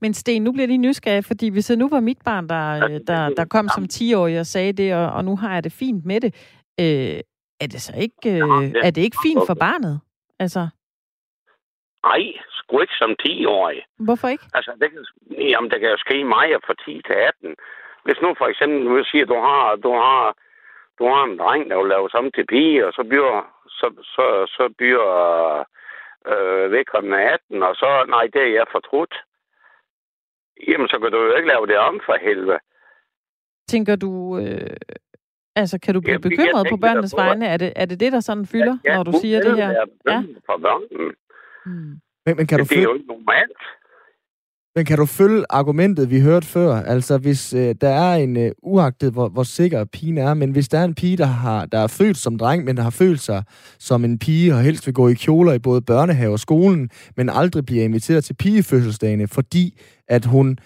[0.00, 2.98] Men Sten, nu bliver de nysgerrige, fordi hvis det nu var mit barn, der, ja,
[2.98, 6.04] der, der kom som 10-årig og sagde det, og, og nu har jeg det fint
[6.04, 6.34] med det,
[6.80, 7.20] øh,
[7.60, 10.00] er det så ikke, øh, ja, det, er det ikke fint for barnet?
[10.38, 10.68] Altså...
[12.04, 13.82] Nej, sgu ikke som 10-årig.
[13.98, 14.44] Hvorfor ikke?
[14.54, 15.04] Altså, det kan,
[15.38, 17.56] jamen, det kan jo ske mig fra 10 til 18.
[18.04, 20.36] Hvis nu for eksempel vil sige, at du har, du har,
[20.98, 23.34] du har en dreng, der vil lave sammen til pige, og så bliver,
[23.78, 24.24] så, så,
[24.56, 25.08] så bliver
[26.32, 29.14] øh, vedkommende 18, og så, nej, det er jeg fortrudt.
[30.68, 32.58] Jamen, så kan du jo ikke lave det om for helvede.
[33.68, 34.76] Tænker du, øh,
[35.56, 37.46] altså kan du blive Jamen, bekymret på børnenes vegne?
[37.46, 39.70] Er det, er det det, der sådan fylder, ja, når du siger det her?
[40.06, 41.14] Ja, for børnene.
[41.66, 41.94] Hmm.
[42.26, 43.62] Men, men kan du det er jo ikke normalt.
[44.76, 46.70] Men kan du følge argumentet, vi hørte før?
[46.94, 50.68] Altså, hvis øh, der er en øh, uagtet, hvor, hvor sikker pigen er, men hvis
[50.68, 53.20] der er en pige, der, har, der er født som dreng, men der har følt
[53.20, 53.42] sig
[53.78, 57.30] som en pige, og helst vil gå i kjoler i både børnehave og skolen, men
[57.40, 59.64] aldrig bliver inviteret til pigefødselsdagene, fordi
[60.08, 60.58] at hun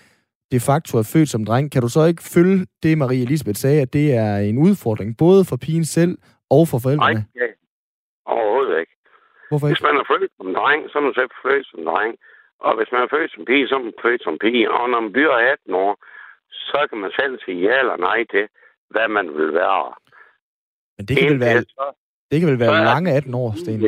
[0.53, 3.83] de facto er født som dreng, kan du så ikke følge det, Marie Elisabeth sagde,
[3.83, 6.19] at det er en udfordring, både for pigen selv
[6.51, 7.25] og for forældrene?
[7.35, 7.51] Nej,
[8.27, 8.93] overhovedet ikke.
[9.51, 9.77] Hvorfor ikke?
[9.77, 12.13] Hvis man er født som dreng, så er man selv født som dreng.
[12.67, 14.71] Og hvis man er født som pige, så er man født som pige.
[14.71, 15.93] Og når man bliver 18 år,
[16.51, 18.49] så kan man selv sige ja eller nej til,
[18.91, 19.95] hvad man vil være.
[20.97, 21.65] Men det kan vel være,
[22.31, 23.81] det kan vel være lange 18 år, Sten?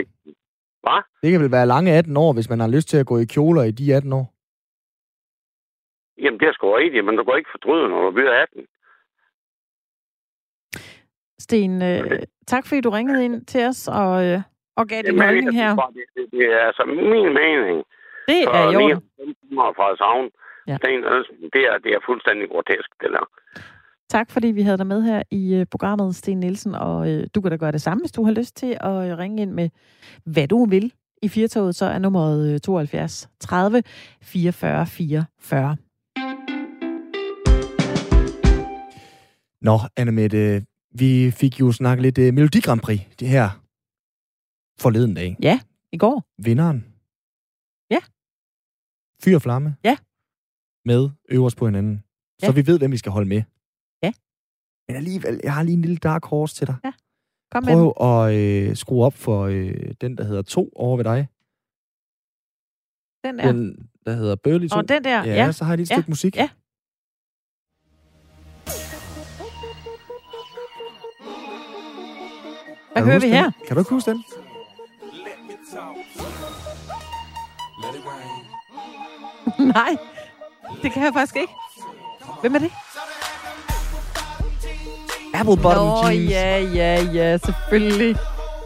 [0.84, 1.02] Hvad?
[1.22, 3.24] Det kan vel være lange 18 år, hvis man har lyst til at gå i
[3.24, 4.26] kjoler i de 18 år?
[6.22, 8.66] Jamen, det er sgu rigtigt, men du går ikke fortryde, når du bliver 18.
[11.38, 14.40] Sten, øh, tak fordi du ringede ind til os og, øh,
[14.76, 15.70] og gav din holdning her.
[15.76, 17.84] Det, det, det er altså min mening.
[18.30, 19.00] Det er jo.
[19.78, 20.26] fra savn.
[20.68, 20.76] Ja.
[20.76, 21.00] Sten,
[21.54, 23.24] det, er, det er fuldstændig grotesk, det der.
[24.10, 26.74] Tak fordi vi havde dig med her i øh, programmet, Sten Nielsen.
[26.74, 29.18] Og øh, du kan da gøre det samme, hvis du har lyst til at øh,
[29.18, 29.68] ringe ind med,
[30.24, 30.92] hvad du vil.
[31.22, 33.82] I firtoget så er nummeret 72 30
[34.22, 35.76] 44 44.
[39.62, 40.62] Nå, Anna Mette,
[40.94, 43.48] vi fik jo snakket lidt uh, Melodi Grand Prix, det her
[44.80, 45.36] forleden dag.
[45.42, 45.60] Ja,
[45.92, 46.24] i går.
[46.44, 46.89] Vinderen.
[49.24, 49.76] Fyr og flamme.
[49.84, 49.96] Ja.
[50.84, 52.04] Med øverst på hinanden.
[52.42, 52.46] Ja.
[52.46, 53.42] Så vi ved, hvem vi skal holde med.
[54.02, 54.12] Ja.
[54.88, 56.76] Men alligevel, jeg har lige en lille dark horse til dig.
[56.84, 56.92] Ja.
[57.52, 61.04] Kom Prøv med at øh, skrue op for øh, den, der hedder to over ved
[61.04, 61.28] dig.
[63.24, 63.52] Den der?
[63.52, 64.76] Den, der hedder Burley 2.
[64.76, 65.34] Og den der, ja.
[65.34, 65.52] ja.
[65.52, 65.94] så har jeg lige et ja.
[65.94, 66.36] stykke musik.
[66.36, 66.48] Ja.
[72.92, 73.42] Hvad hører vi her?
[73.42, 73.52] Den?
[73.66, 74.24] Kan du ikke huske den?
[79.74, 79.96] Nej,
[80.82, 81.52] det kan jeg faktisk ikke.
[82.40, 82.70] Hvem er det?
[85.34, 86.30] Apple Bottom Nå, Jeans.
[86.30, 88.16] ja, ja, ja, selvfølgelig.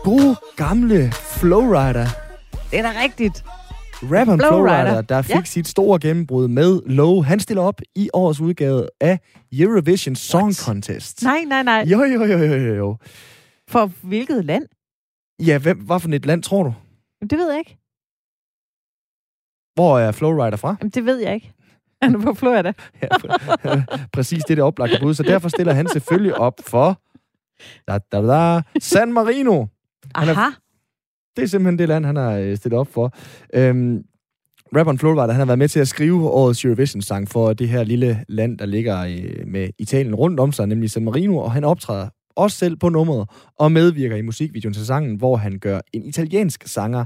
[0.05, 2.07] God gamle Flowrider.
[2.71, 3.45] Det er da rigtigt.
[4.03, 5.03] Rapperen Flow Flowrider, Rider.
[5.03, 5.43] der fik Ja.
[5.45, 7.23] sit store gennembrud med Low.
[7.23, 9.19] Han stiller op i årets udgave af
[9.53, 10.57] Eurovision Song What?
[10.57, 11.23] Contest.
[11.23, 11.85] Nej, nej, nej.
[11.87, 12.97] Jo, jo, jo, jo, jo, jo.
[13.69, 14.65] For hvilket land?
[15.47, 16.75] Ja, hvem, hvad for et land tror du?
[17.21, 17.79] Jamen, det ved jeg ikke.
[19.75, 20.77] Hvor er Flowrider fra?
[20.81, 21.53] Jamen, det ved jeg ikke.
[22.03, 22.73] Han er på Florida.
[23.03, 23.09] Ja,
[24.13, 25.15] præcis det, er det oplagte bud.
[25.15, 27.01] Så derfor stiller han selvfølgelig op for
[27.89, 29.67] da, da, da, San Marino.
[30.17, 30.51] Han er- Aha.
[31.37, 33.13] Det er simpelthen det land, han har øh, stillet op for.
[33.55, 34.03] Øhm,
[34.77, 38.25] rapperen Flowrider, han har været med til at skrive årets Eurovision-sang for det her lille
[38.29, 42.09] land, der ligger øh, med Italien rundt om sig, nemlig San Marino, og han optræder
[42.37, 46.63] også selv på nummeret og medvirker i musikvideoen til sangen, hvor han gør en italiensk
[46.67, 47.05] sanger,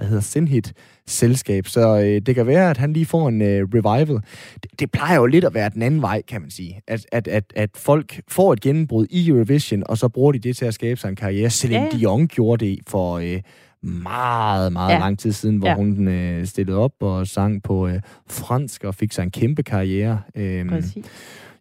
[0.00, 0.72] der hedder Sinhit,
[1.06, 1.66] selskab.
[1.66, 4.20] Så øh, det kan være, at han lige får en øh, revival.
[4.62, 6.80] Det, det plejer jo lidt at være den anden vej, kan man sige.
[6.88, 10.56] At, at, at, at folk får et gennembrud i Eurovision, og så bruger de det
[10.56, 11.50] til at skabe sig en karriere.
[11.50, 11.98] Celine Ja.
[11.98, 13.40] Dion gjorde det for øh,
[13.82, 14.98] meget, meget Ja.
[14.98, 15.74] lang tid siden, hvor Ja.
[15.74, 20.20] hun øh, stillede op og sang på øh, fransk og fik sig en kæmpe karriere.
[20.36, 21.04] Øhm, Præcis.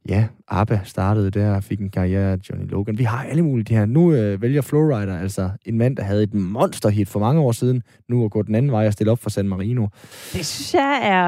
[0.09, 2.97] Ja, ABBA startede der og fik en karriere Johnny Logan.
[2.97, 3.85] Vi har alle mulige de her.
[3.85, 7.83] Nu øh, vælger Flowrider, altså en mand, der havde et monsterhit for mange år siden,
[8.07, 9.88] nu at gå den anden vej og stille op for San Marino.
[10.33, 11.27] Det synes jeg er...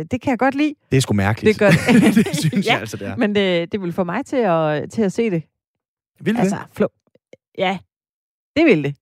[0.00, 0.74] Øh, det kan jeg godt lide.
[0.90, 1.54] Det er sgu mærkeligt.
[1.54, 2.14] Det gør det.
[2.26, 3.16] det synes Ja, jeg altså, det er.
[3.16, 5.42] Men det, det vil få mig til at, til at se det.
[6.20, 6.40] Vil det?
[6.40, 6.86] Altså, flo.
[7.58, 7.78] Ja,
[8.56, 8.94] det vil det.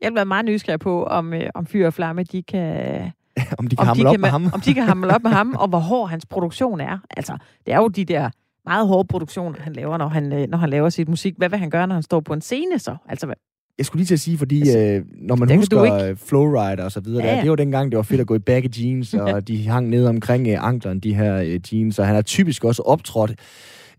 [0.00, 3.00] Jeg vil være meget nysgerrig på, om, øh, om Fyr og Flamme, de kan,
[3.58, 4.50] om de kan om hamle de op kan, med ham.
[4.54, 6.98] om de kan hamle op med ham, og hvor hård hans produktion er.
[7.16, 8.30] Altså, det er jo de der
[8.66, 11.34] meget hårde produktioner, han laver, når han, øh, når han laver sit musik.
[11.36, 12.96] Hvad vil han gøre, når han står på en scene så?
[13.08, 13.36] Altså, hvad-
[13.78, 17.00] Jeg skulle lige til at sige, fordi Altså, øh, når man husker Flowrider og så
[17.00, 17.42] videre, Ja, der, ja.
[17.42, 20.06] det var dengang, det var fedt at gå i baggy jeans, og de hang ned
[20.06, 23.34] omkring øh, anklerne, de her øh, jeans, og han har typisk også optrådt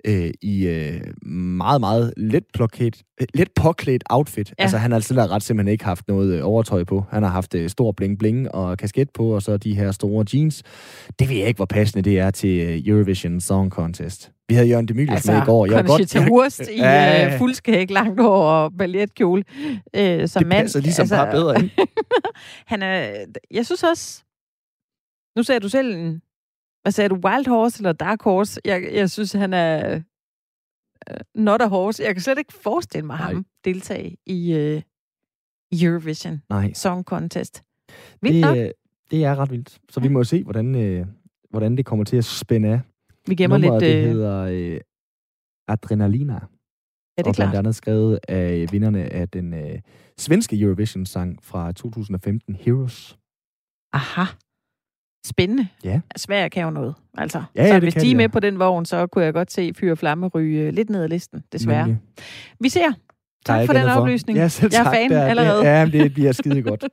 [0.07, 4.49] øh, i øh, meget, meget let, påklædt, øh, let påklædt outfit.
[4.49, 4.63] Ja.
[4.63, 7.03] Altså han har altid ret simpelthen ikke haft noget øh, overtøj på.
[7.09, 10.63] Han har haft øh, stor bling-bling og kasket på, og så de her store jeans.
[11.19, 14.31] Det ved jeg ikke, hvor passende det er til øh, Eurovision Song Contest.
[14.49, 15.65] Vi havde Jørgen Demilius altså med i går.
[15.65, 19.43] Jeg var Conchita jeg- Wurst i Ja, ja, øh, fuldskæg, langt hår og balletkjole.
[19.95, 20.63] Øh, som det mand.
[20.63, 21.69] passer ligesom altså, bare bedre ind.
[22.73, 23.11] han er,
[23.51, 24.23] jeg synes også,
[25.37, 26.21] nu sagde du selv en,
[26.87, 28.61] hvad sagde du, wild horse eller dark horse?
[28.65, 32.03] Jeg, jeg synes, han er uh, not a horse.
[32.03, 33.33] Jeg kan slet ikke forestille mig Nej.
[33.33, 34.81] ham deltage i uh,
[35.81, 37.63] Eurovision Nej, Song Contest.
[38.21, 38.55] Vildt nok.
[38.55, 38.71] det, øh,
[39.11, 39.79] det er ret vildt.
[39.89, 41.05] Så vi må se, hvordan, øh,
[41.49, 42.79] hvordan det kommer til at spænde af.
[43.27, 43.91] Vi gemmer Nummeret, lidt...
[43.95, 44.79] det Øh, hedder øh,
[45.67, 46.33] Adrenalina.
[46.33, 46.45] ja, det
[47.17, 47.55] og er blandt klart.
[47.55, 49.79] andet skrevet af vinderne af den øh,
[50.17, 53.17] svenske Eurovision-sang fra 2015, Heroes.
[53.93, 54.23] Aha.
[55.27, 55.67] Spændende.
[55.83, 55.99] Ja.
[56.17, 56.95] Sverige kan jo noget.
[57.17, 58.27] Altså, Ja, ja, så hvis de er de, med ja.
[58.27, 61.03] på den vogn, så kunne jeg godt se Fyr og Flamme ryge øh, lidt ned
[61.03, 61.87] ad listen, desværre.
[61.87, 62.01] Nemlig.
[62.59, 62.87] Vi ser.
[62.87, 62.93] Er
[63.45, 64.37] Tak for den andet oplysning.
[64.39, 64.93] Ja, selv Jeg er tak.
[64.93, 65.59] fan Der- allerede.
[65.59, 66.83] Det, ja, men det bliver skide godt.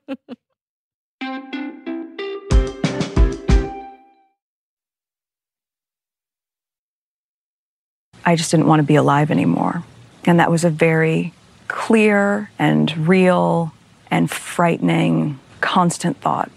[8.26, 9.84] I just didn't want to be alive anymore.
[10.26, 11.32] And that was a very
[11.68, 13.72] clear and real
[14.10, 16.50] and frightening constant thought.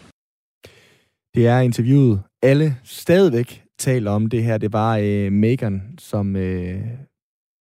[1.38, 2.22] Det er interviewet.
[2.42, 4.58] Alle stadigvæk taler om det her.
[4.58, 6.82] Det var øh, Meghan, som øh,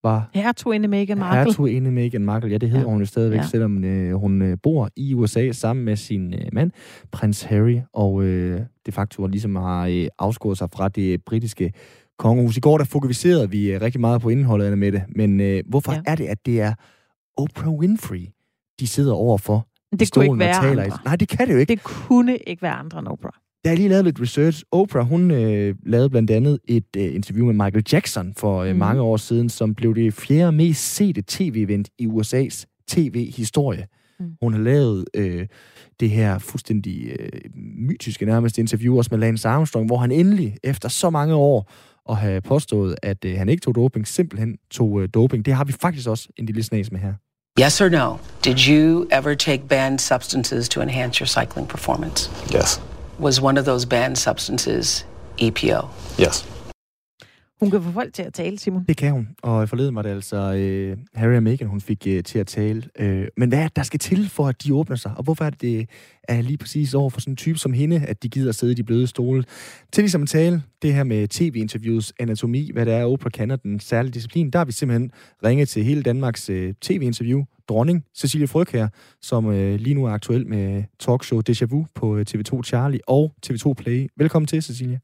[0.03, 0.31] var...
[0.35, 1.45] Hertuginde Meghan Markle.
[1.45, 2.91] Hertuginde Meghan Markle, ja, det hedder ja.
[2.91, 3.47] hun jo stadigvæk, ja.
[3.47, 6.71] selvom øh, hun øh, bor i USA sammen med sin øh, mand,
[7.13, 11.73] prins Harry, og øh, de facto ligesom har øh, afskåret sig fra det britiske
[12.19, 12.57] kongehus.
[12.57, 15.93] I går der fokuserede vi øh, rigtig meget på indholdet med det, men øh, hvorfor
[15.93, 16.01] ja.
[16.07, 16.75] er det, at det er
[17.37, 18.27] Oprah Winfrey,
[18.81, 19.67] de sidder overfor
[20.01, 20.99] det kunne ikke være andre.
[21.05, 21.71] Nej, det kan det jo ikke.
[21.71, 23.33] Det kunne ikke være andre end Oprah.
[23.67, 24.63] Der er lige lavet lidt research.
[24.73, 28.79] Oprah, hun øh, lavede blandt andet et øh, interview med Michael Jackson for øh, mm.
[28.79, 33.87] mange år siden, som blev det fjerde mest sete tv-event i USA's tv-historie.
[34.21, 34.27] Mm.
[34.43, 35.47] Hun har lavet øh,
[36.01, 37.41] det her fuldstændig øh,
[37.89, 41.73] mytiske nærmest interview også med Lance Armstrong, hvor han endelig, efter så mange år,
[42.09, 45.47] at have påstået, at øh, han ikke tog doping, simpelthen tog øh, doping.
[45.47, 47.13] Det har vi faktisk også en lille snas med her.
[47.61, 48.17] Yes or no?
[48.45, 52.31] Did you ever take banned substances to enhance your cycling performance?
[52.57, 52.96] Yes.
[53.19, 55.05] Was one of those banned substances
[55.39, 55.89] EPO?
[56.19, 56.45] Yes.
[57.61, 58.85] Hun kan få folk til at tale, Simon.
[58.85, 59.29] Det kan hun.
[59.43, 62.83] Og forleden var det altså øh, Harry og Meghan, hun fik øh, til at tale.
[62.99, 65.13] Øh, men hvad er der skal til, for at de åbner sig?
[65.17, 65.89] Og hvorfor er det, det
[66.29, 68.77] er lige præcis over for sådan en type som hende, at de gider sidde i
[68.77, 69.45] de bløde stole?
[69.93, 73.81] Til ligesom at tale det her med tv-interviews anatomi, hvad det er, Oprah kender den
[73.81, 75.11] særlige disciplin, der har vi simpelthen
[75.45, 78.89] ringet til hele Danmarks øh, tv-interview dronning, Cecilie Frøkær,
[79.21, 83.35] som øh, lige nu er aktuel med talkshow Deja Vu på øh, TV2 Charlie og
[83.47, 84.09] TV2 Play.
[84.17, 85.01] Velkommen til, Cecilie.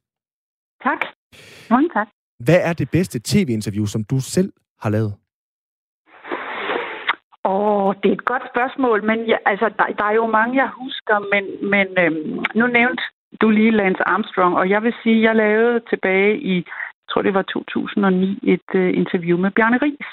[0.82, 0.98] Tak.
[1.70, 2.21] Mange tak.
[2.44, 4.52] Hvad er det bedste tv-interview, som du selv
[4.82, 5.12] har lavet?
[7.44, 10.56] Åh, oh, det er et godt spørgsmål, men jeg, altså, der, der er jo mange,
[10.62, 13.02] jeg husker, men, men øhm, nu nævnte
[13.40, 17.34] du lige Lance Armstrong, og jeg vil sige, jeg lavede tilbage i, jeg tror det
[17.34, 20.12] var 2009, et øh, interview med Bjarne Ries,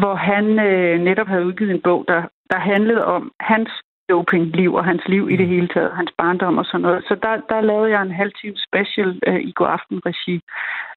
[0.00, 3.70] hvor han øh, netop havde udgivet en bog, der, der handlede om hans
[4.10, 5.54] dopingliv og hans liv i det mm.
[5.54, 7.04] hele taget, hans barndom og sådan noget.
[7.08, 10.36] Så der, der lavede jeg en halv time special øh, i God Aften Regi,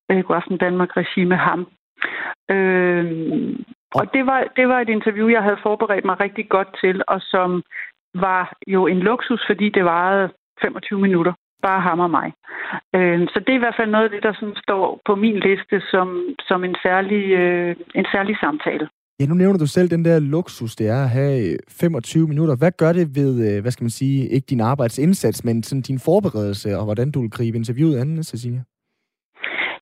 [0.10, 1.62] øh, God Aften Danmark Regi med ham.
[2.54, 3.06] Øh,
[4.00, 7.22] og det var, det var et interview, jeg havde forberedt mig rigtig godt til, og
[7.22, 7.64] som
[8.16, 10.30] var jo en luksus, fordi det varede
[10.62, 11.34] 25 minutter.
[11.62, 12.34] Bare ham og mig.
[12.96, 15.40] Øh, så det er i hvert fald noget af det, der sådan står på min
[15.40, 18.90] liste som, som en, særlig, øh, en særlig samtale.
[19.20, 22.56] Ja, nu nævner du selv den der luksus, det er at have 25 minutter.
[22.56, 26.00] Hvad gør det ved, øh, hvad skal man sige, ikke din arbejdsindsats, men sådan din
[26.00, 28.64] forberedelse, og hvordan du vil gribe interviewet an, Cecilia?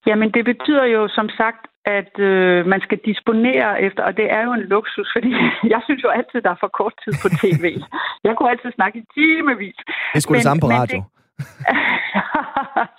[0.07, 4.41] Jamen, det betyder jo som sagt, at øh, man skal disponere efter, og det er
[4.47, 5.31] jo en luksus, fordi
[5.73, 7.65] jeg synes jo altid, der er for kort tid på tv.
[8.25, 9.77] jeg kunne altid snakke i timevis.
[10.13, 10.99] Det skulle det samme på radio.
[10.99, 11.20] Det,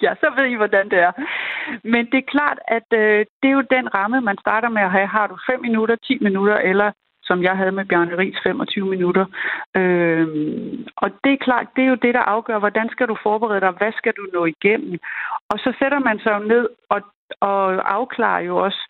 [0.02, 1.12] ja, så ved I, hvordan det er.
[1.84, 4.90] Men det er klart, at øh, det er jo den ramme, man starter med at
[4.90, 5.06] have.
[5.06, 6.92] Har du 5 minutter, 10 minutter, eller
[7.24, 9.26] som jeg havde med Bjarne Ries, 25 minutter.
[9.76, 10.26] Øh,
[10.96, 13.70] og det er klart, det er jo det, der afgør, hvordan skal du forberede dig,
[13.70, 14.98] hvad skal du nå igennem.
[15.50, 17.00] Og så sætter man sig jo ned og,
[17.40, 18.82] og afklarer jo også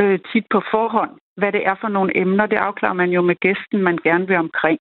[0.00, 2.46] øh, tit på forhånd, hvad det er for nogle emner.
[2.46, 4.78] Det afklarer man jo med gæsten, man gerne vil omkring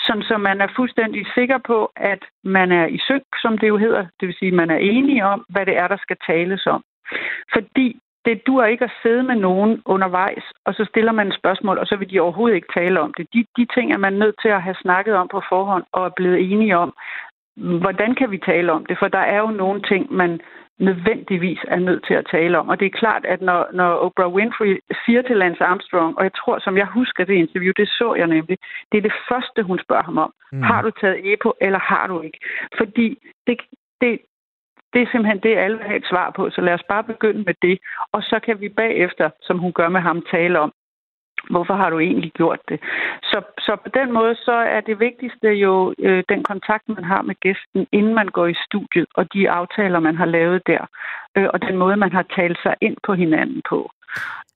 [0.00, 3.76] sådan så man er fuldstændig sikker på, at man er i synk, som det jo
[3.76, 4.06] hedder.
[4.20, 6.82] Det vil sige, at man er enige om, hvad det er, der skal tales om.
[7.54, 11.78] Fordi det dur ikke at sidde med nogen undervejs, og så stiller man et spørgsmål,
[11.78, 13.26] og så vil de overhovedet ikke tale om det.
[13.34, 16.16] De, de ting er man nødt til at have snakket om på forhånd og er
[16.16, 16.94] blevet enige om.
[17.56, 18.98] Hvordan kan vi tale om det?
[18.98, 20.40] For der er jo nogle ting, man
[20.78, 22.68] nødvendigvis er nødt til at tale om.
[22.68, 26.34] Og det er klart, at når, når Oprah Winfrey siger til Lance Armstrong, og jeg
[26.34, 28.58] tror, som jeg husker det interview, det så jeg nemlig,
[28.92, 30.32] det er det første, hun spørger ham om.
[30.52, 30.62] Mm.
[30.62, 32.38] Har du taget EPO, eller har du ikke?
[32.78, 33.60] Fordi det,
[34.00, 34.20] det,
[34.92, 37.42] det er simpelthen det, alle vil have et svar på, så lad os bare begynde
[37.42, 37.78] med det.
[38.12, 40.72] Og så kan vi bagefter, som hun gør med ham, tale om,
[41.50, 42.80] Hvorfor har du egentlig gjort det?
[43.22, 47.22] Så, så på den måde, så er det vigtigste jo øh, den kontakt, man har
[47.22, 50.86] med gæsten, inden man går i studiet, og de aftaler, man har lavet der,
[51.36, 53.90] øh, og den måde, man har talt sig ind på hinanden på.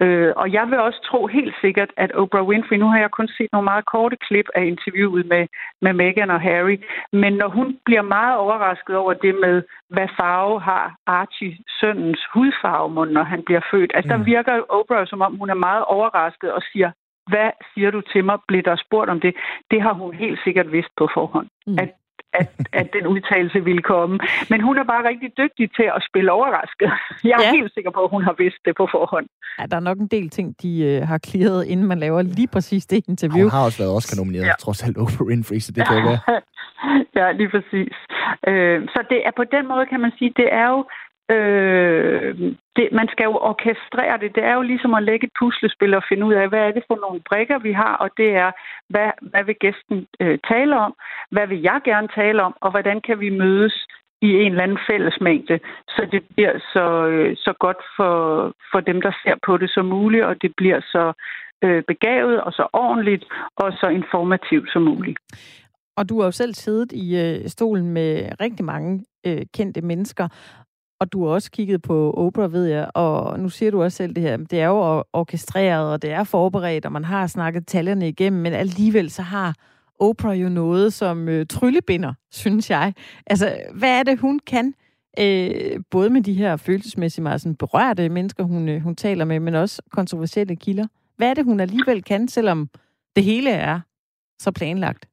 [0.03, 3.29] Øh, og jeg vil også tro helt sikkert, at Oprah Winfrey, nu har jeg kun
[3.29, 5.47] set nogle meget korte klip af interviewet med,
[5.83, 6.77] med Meghan og Harry,
[7.13, 13.07] men når hun bliver meget overrasket over det med, hvad farve har Archie, søndens hudfarve,
[13.07, 14.19] når han bliver født, altså mm.
[14.19, 16.91] der virker Oprah som om, hun er meget overrasket og siger,
[17.33, 18.39] hvad siger du til mig?
[18.49, 19.35] Bliver der spurgt om det?
[19.71, 21.49] Det har hun helt sikkert vidst på forhånd.
[21.67, 21.79] Mm.
[21.83, 21.91] At
[22.33, 24.19] at, at den udtalelse ville komme.
[24.51, 26.91] Men hun er bare rigtig dygtig til at spille overrasket.
[27.25, 27.53] Jeg er ja.
[27.53, 29.27] helt sikker på, at hun har vidst det på forhånd.
[29.59, 32.49] Ja, der er nok en del ting, de øh, har klaret, inden man laver lige
[32.49, 33.45] præcis det interview.
[33.47, 34.53] Hun har også været Oscar-nomineret, ja.
[34.65, 36.41] trods alt Oprah Winfrey, så det kan jo være.
[37.19, 37.95] ja, lige præcis.
[38.49, 40.81] Øh, så det er på den måde, kan man sige, det er jo
[41.35, 42.35] Øh,
[42.77, 44.35] det, man skal jo orkestrere det.
[44.37, 46.85] Det er jo ligesom at lægge et puslespil og finde ud af, hvad er det
[46.89, 48.51] for nogle brikker, vi har, og det er,
[48.89, 50.95] hvad, hvad vil gæsten øh, tale om,
[51.31, 53.87] hvad vil jeg gerne tale om, og hvordan kan vi mødes
[54.23, 58.17] i en eller anden fællesmængde, så det bliver så, øh, så godt for,
[58.73, 61.13] for dem, der ser på det som muligt, og det bliver så
[61.65, 63.25] øh, begavet og så ordentligt
[63.57, 65.19] og så informativt som muligt.
[65.97, 70.29] Og du har jo selv siddet i øh, stolen med rigtig mange øh, kendte mennesker,
[71.01, 74.15] og du har også kigget på Oprah, ved jeg, og nu siger du også selv
[74.15, 78.09] det her, det er jo orkestreret, og det er forberedt, og man har snakket tallerne
[78.09, 79.55] igennem, men alligevel så har
[80.01, 82.95] Oprah jo noget som øh, tryllebinder, synes jeg.
[83.27, 84.75] Altså, hvad er det, hun kan,
[85.19, 89.41] øh, både med de her følelsesmæssige, meget sådan berørte mennesker, hun, øh, hun taler med,
[89.41, 90.87] men også kontroversielle kilder?
[91.17, 92.69] Hvad er det, hun alligevel kan, selvom
[93.17, 93.81] det hele er
[94.39, 95.09] så planlagt?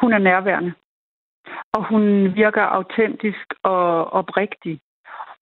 [0.00, 0.72] Hun er nærværende
[1.72, 4.80] og hun virker autentisk og oprigtig.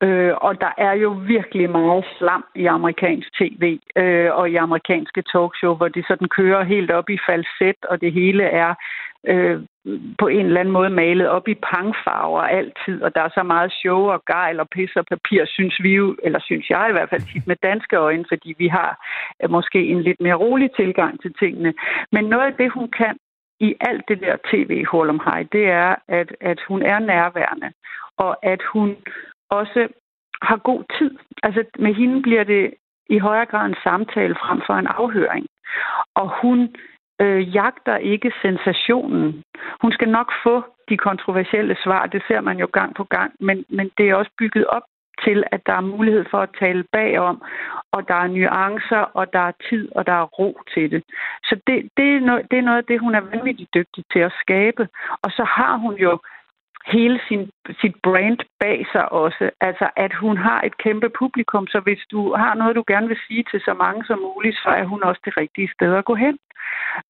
[0.03, 5.23] Øh, og der er jo virkelig meget slam i amerikansk tv øh, og i amerikanske
[5.33, 8.75] talkshow, hvor det sådan kører helt op i falset, og det hele er
[9.27, 9.63] øh,
[10.19, 13.73] på en eller anden måde malet op i pangfarver altid, og der er så meget
[13.73, 17.11] show og gejl og pis og papir, synes vi jo, eller synes jeg i hvert
[17.11, 18.91] fald tit med danske øjne, fordi vi har
[19.43, 21.75] øh, måske en lidt mere rolig tilgang til tingene.
[22.13, 23.17] Men noget af det, hun kan,
[23.61, 27.73] i alt det der tv om hej, det er, at, at hun er nærværende,
[28.17, 28.97] og at hun
[29.51, 29.89] også
[30.43, 31.19] har god tid.
[31.43, 32.75] Altså med hende bliver det
[33.11, 35.47] i højere grad en samtale frem for en afhøring.
[36.15, 36.75] Og hun
[37.21, 39.43] øh, jagter ikke sensationen.
[39.83, 43.65] Hun skal nok få de kontroversielle svar, det ser man jo gang på gang, men,
[43.69, 44.83] men det er også bygget op
[45.25, 47.43] til, at der er mulighed for at tale bagom,
[47.93, 51.03] og der er nuancer, og der er tid, og der er ro til det.
[51.45, 54.19] Så det, det, er, noget, det er noget af det, hun er vanvittigt dygtig til
[54.19, 54.89] at skabe.
[55.23, 56.19] Og så har hun jo
[56.87, 59.51] hele sin, sit brand bag sig også.
[59.61, 63.19] Altså, at hun har et kæmpe publikum, så hvis du har noget, du gerne vil
[63.27, 66.15] sige til så mange som muligt, så er hun også det rigtige sted at gå
[66.15, 66.39] hen.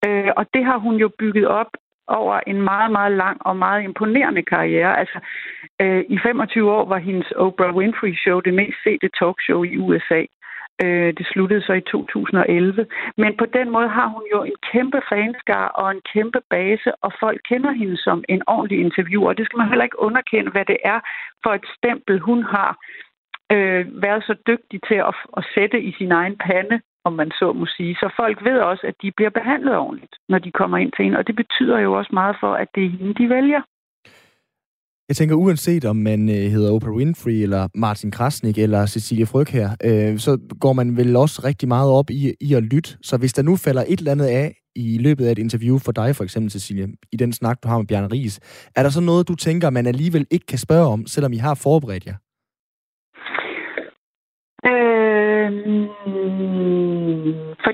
[0.06, 1.70] Øh, og det har hun jo bygget op
[2.10, 4.98] over en meget, meget lang og meget imponerende karriere.
[4.98, 5.18] Altså,
[5.82, 10.22] øh, i 25 år var hendes Oprah Winfrey Show det mest sete talkshow i USA.
[10.84, 12.86] Øh, det sluttede så i 2011.
[13.16, 17.12] Men på den måde har hun jo en kæmpe fanskar og en kæmpe base, og
[17.20, 19.32] folk kender hende som en ordentlig interviewer.
[19.32, 21.00] Det skal man heller ikke underkende, hvad det er
[21.42, 22.70] for et stempel, hun har
[23.54, 27.52] øh, været så dygtig til at, at sætte i sin egen pande om man så
[27.52, 27.94] må sige.
[27.94, 31.14] Så folk ved også, at de bliver behandlet ordentligt, når de kommer ind til en,
[31.16, 33.62] og det betyder jo også meget for, at det er hende, de vælger.
[35.10, 39.46] Jeg tænker, uanset om man øh, hedder Oprah Winfrey, eller Martin Krasnik, eller Cecilia Fryg
[39.46, 42.90] her, øh, så går man vel også rigtig meget op i, i at lytte.
[43.02, 45.92] Så hvis der nu falder et eller andet af i løbet af et interview for
[45.92, 48.40] dig, for eksempel, Cecilia, i den snak, du har med Bjørn Ries,
[48.76, 51.54] er der så noget, du tænker, man alligevel ikke kan spørge om, selvom I har
[51.54, 52.14] forberedt jer?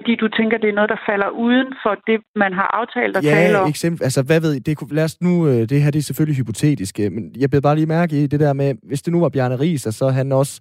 [0.06, 3.24] Fordi du tænker, det er noget, der falder uden for det, man har aftalt at
[3.24, 3.68] ja, tale om?
[3.68, 6.36] eksempel, altså hvad ved det kunne, lad os nu, øh, det her det er selvfølgelig
[6.36, 9.20] hypotetisk, øh, men jeg blev bare lige mærke i det der med, hvis det nu
[9.20, 10.54] var Bjarne Ries, og så han også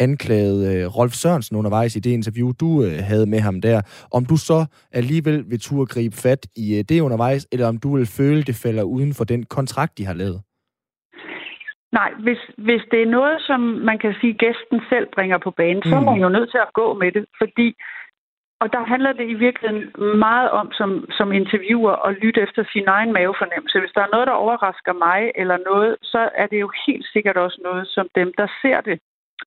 [0.00, 2.70] anklaget uh, Rolf Sørensen undervejs i det interview, du
[3.10, 3.78] havde med ham der,
[4.12, 8.06] om du så alligevel vil turde gribe fat i det undervejs, eller om du vil
[8.06, 10.40] føle, det falder uden for den kontrakt, de har lavet?
[11.92, 15.82] Nej, hvis, hvis det er noget, som man kan sige, gæsten selv bringer på banen,
[15.84, 15.90] mm.
[15.90, 16.22] så er man mm.
[16.24, 17.68] jo nødt til at gå med det, fordi
[18.60, 19.84] og der handler det i virkeligheden
[20.18, 23.80] meget om som, som interviewer at lytte efter sin egen mavefornemmelse.
[23.80, 27.36] Hvis der er noget, der overrasker mig eller noget, så er det jo helt sikkert
[27.36, 28.98] også noget, som dem, der ser det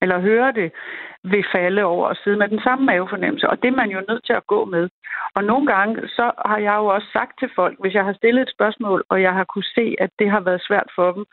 [0.02, 0.72] eller hører det,
[1.24, 3.50] vil falde over og sidde med den samme mavefornemmelse.
[3.50, 4.88] Og det er man jo nødt til at gå med.
[5.34, 8.42] Og nogle gange, så har jeg jo også sagt til folk, hvis jeg har stillet
[8.42, 11.24] et spørgsmål, og jeg har kunne se, at det har været svært for dem,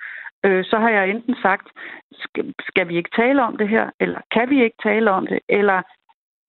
[0.46, 1.68] øh, så har jeg enten sagt,
[2.12, 5.40] skal, skal vi ikke tale om det her, eller kan vi ikke tale om det,
[5.50, 5.82] eller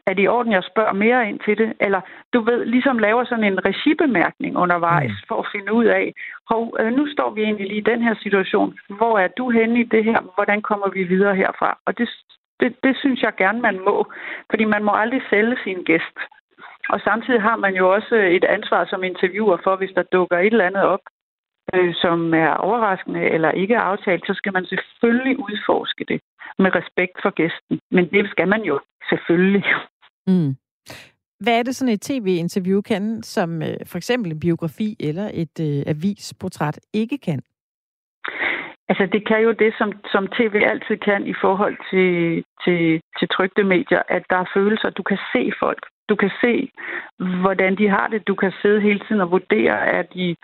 [0.07, 1.73] er det i orden, jeg spørger mere ind til det?
[1.81, 2.01] Eller
[2.33, 5.27] du ved, ligesom laver sådan en regibemærkning undervejs mm.
[5.29, 6.13] for at finde ud af,
[6.51, 8.79] hov, øh, nu står vi egentlig lige i den her situation.
[8.89, 10.21] Hvor er du henne i det her?
[10.35, 11.79] Hvordan kommer vi videre herfra?
[11.87, 12.09] Og det,
[12.61, 14.13] det, det synes jeg gerne, man må.
[14.51, 16.17] Fordi man må aldrig sælge sin gæst.
[16.89, 20.47] Og samtidig har man jo også et ansvar som interviewer for, hvis der dukker et
[20.47, 21.01] eller andet op,
[21.75, 26.21] øh, som er overraskende eller ikke er aftalt, så skal man selvfølgelig udforske det
[26.59, 27.81] med respekt for gæsten.
[27.91, 29.65] Men det skal man jo selvfølgelig.
[30.31, 30.51] Mm.
[31.41, 35.57] Hvad er det sådan et tv-interview kan, som øh, for eksempel en biografi eller et
[35.61, 37.41] øh, avisportræt ikke kan?
[38.91, 43.29] Altså, det kan jo det, som, som tv altid kan i forhold til, til, til
[43.29, 44.91] trygte medier, at der er følelser.
[44.91, 45.83] Du kan se folk.
[46.09, 46.71] Du kan se,
[47.43, 48.29] hvordan de har det.
[48.29, 50.37] Du kan sidde hele tiden og vurdere, at de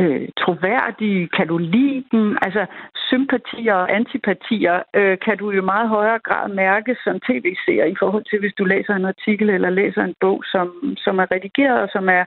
[0.00, 1.28] øh, troværdige?
[1.36, 2.38] Kan du lide dem?
[2.42, 2.66] Altså,
[3.10, 8.24] sympatier og antipatier øh, kan du jo meget højere grad mærke som tv-seer i forhold
[8.30, 11.88] til, hvis du læser en artikel eller læser en bog, som, som er redigeret og
[11.92, 12.24] som er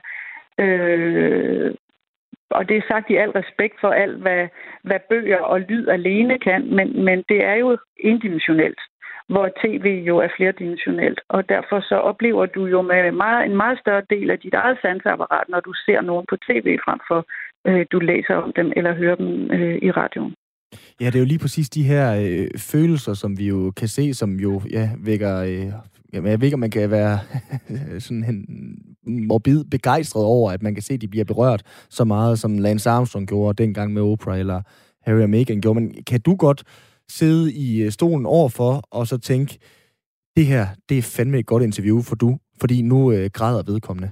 [0.58, 1.74] øh,
[2.50, 4.48] og det er sagt i al respekt for alt, hvad,
[4.82, 8.80] hvad bøger og lyd alene kan, men, men det er jo indimensionelt
[9.28, 11.20] hvor tv jo er flerdimensionelt.
[11.28, 14.78] Og derfor så oplever du jo med meget, en meget større del af dit eget
[14.82, 17.20] sansapparat, når du ser nogen på tv, frem for
[17.68, 20.34] øh, du læser om dem eller hører dem øh, i radioen.
[21.00, 24.14] Ja, det er jo lige præcis de her øh, følelser, som vi jo kan se,
[24.14, 25.38] som jo ja, vækker...
[25.38, 25.72] Øh,
[26.12, 27.18] jamen, jeg ved ikke, om man kan være
[28.04, 32.38] sådan en morbid begejstret over, at man kan se, at de bliver berørt så meget,
[32.38, 34.62] som Lance Armstrong gjorde dengang med Oprah, eller
[35.02, 35.80] Harry og Meghan gjorde.
[35.80, 36.64] Men kan du godt
[37.08, 39.58] sidde i øh, stolen overfor, og så tænke,
[40.36, 44.10] det her, det er fandme et godt interview for du, fordi nu øh, græder vedkommende?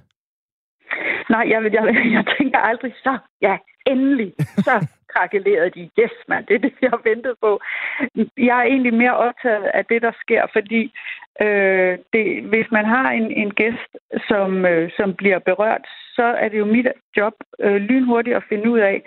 [1.31, 1.83] Nej, jeg, jeg,
[2.17, 3.57] jeg tænker aldrig så, ja,
[3.87, 4.33] endelig,
[4.67, 5.91] så krakelerede de.
[6.01, 7.61] Yes, mand, det er det, jeg har ventet på.
[8.37, 10.93] Jeg er egentlig mere optaget af det, der sker, fordi
[11.43, 13.93] øh, det, hvis man har en, en gæst,
[14.29, 15.87] som, øh, som bliver berørt,
[16.17, 19.03] så er det jo mit job øh, lynhurtigt at finde ud af,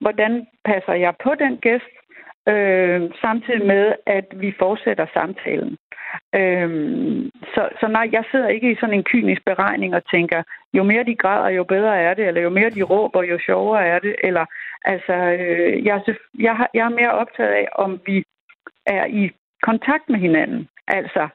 [0.00, 1.92] hvordan passer jeg på den gæst,
[2.48, 5.76] øh, samtidig med, at vi fortsætter samtalen.
[6.34, 6.70] Øh,
[7.54, 10.42] så, så nej, jeg sidder ikke i sådan en kynisk beregning og tænker,
[10.72, 13.86] jo mere de græder, jo bedre er det, eller jo mere de råber, jo sjovere
[13.86, 14.44] er det, eller
[14.84, 16.02] altså, øh, jeg,
[16.38, 18.24] jeg, har, jeg er mere optaget af, om vi
[18.86, 19.30] er i
[19.62, 21.28] kontakt med hinanden, altså,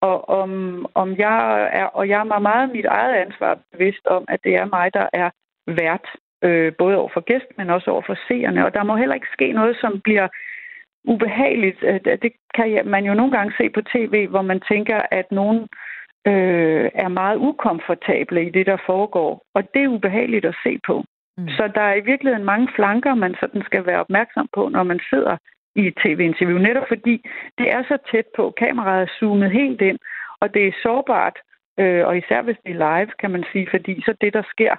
[0.00, 0.50] og om,
[0.94, 4.64] om jeg er, og jeg er meget mit eget ansvar bevidst om, at det er
[4.64, 5.30] mig, der er
[5.66, 6.06] vært,
[6.42, 9.34] øh, både over for gæst, men også over for seerne, og der må heller ikke
[9.36, 10.28] ske noget, som bliver
[11.04, 11.80] ubehageligt.
[12.22, 15.60] Det kan man jo nogle gange se på tv, hvor man tænker, at nogen
[16.26, 19.42] øh, er meget ukomfortable i det, der foregår.
[19.54, 21.04] Og det er ubehageligt at se på.
[21.38, 21.48] Mm.
[21.48, 25.00] Så der er i virkeligheden mange flanker, man sådan skal være opmærksom på, når man
[25.10, 25.36] sidder
[25.76, 26.58] i et tv-interview.
[26.58, 27.24] Netop fordi
[27.58, 28.54] det er så tæt på.
[28.58, 29.98] Kameraet er zoomet helt ind,
[30.40, 31.38] og det er sårbart.
[31.80, 34.74] Øh, og især hvis det er live, kan man sige, fordi så det, der sker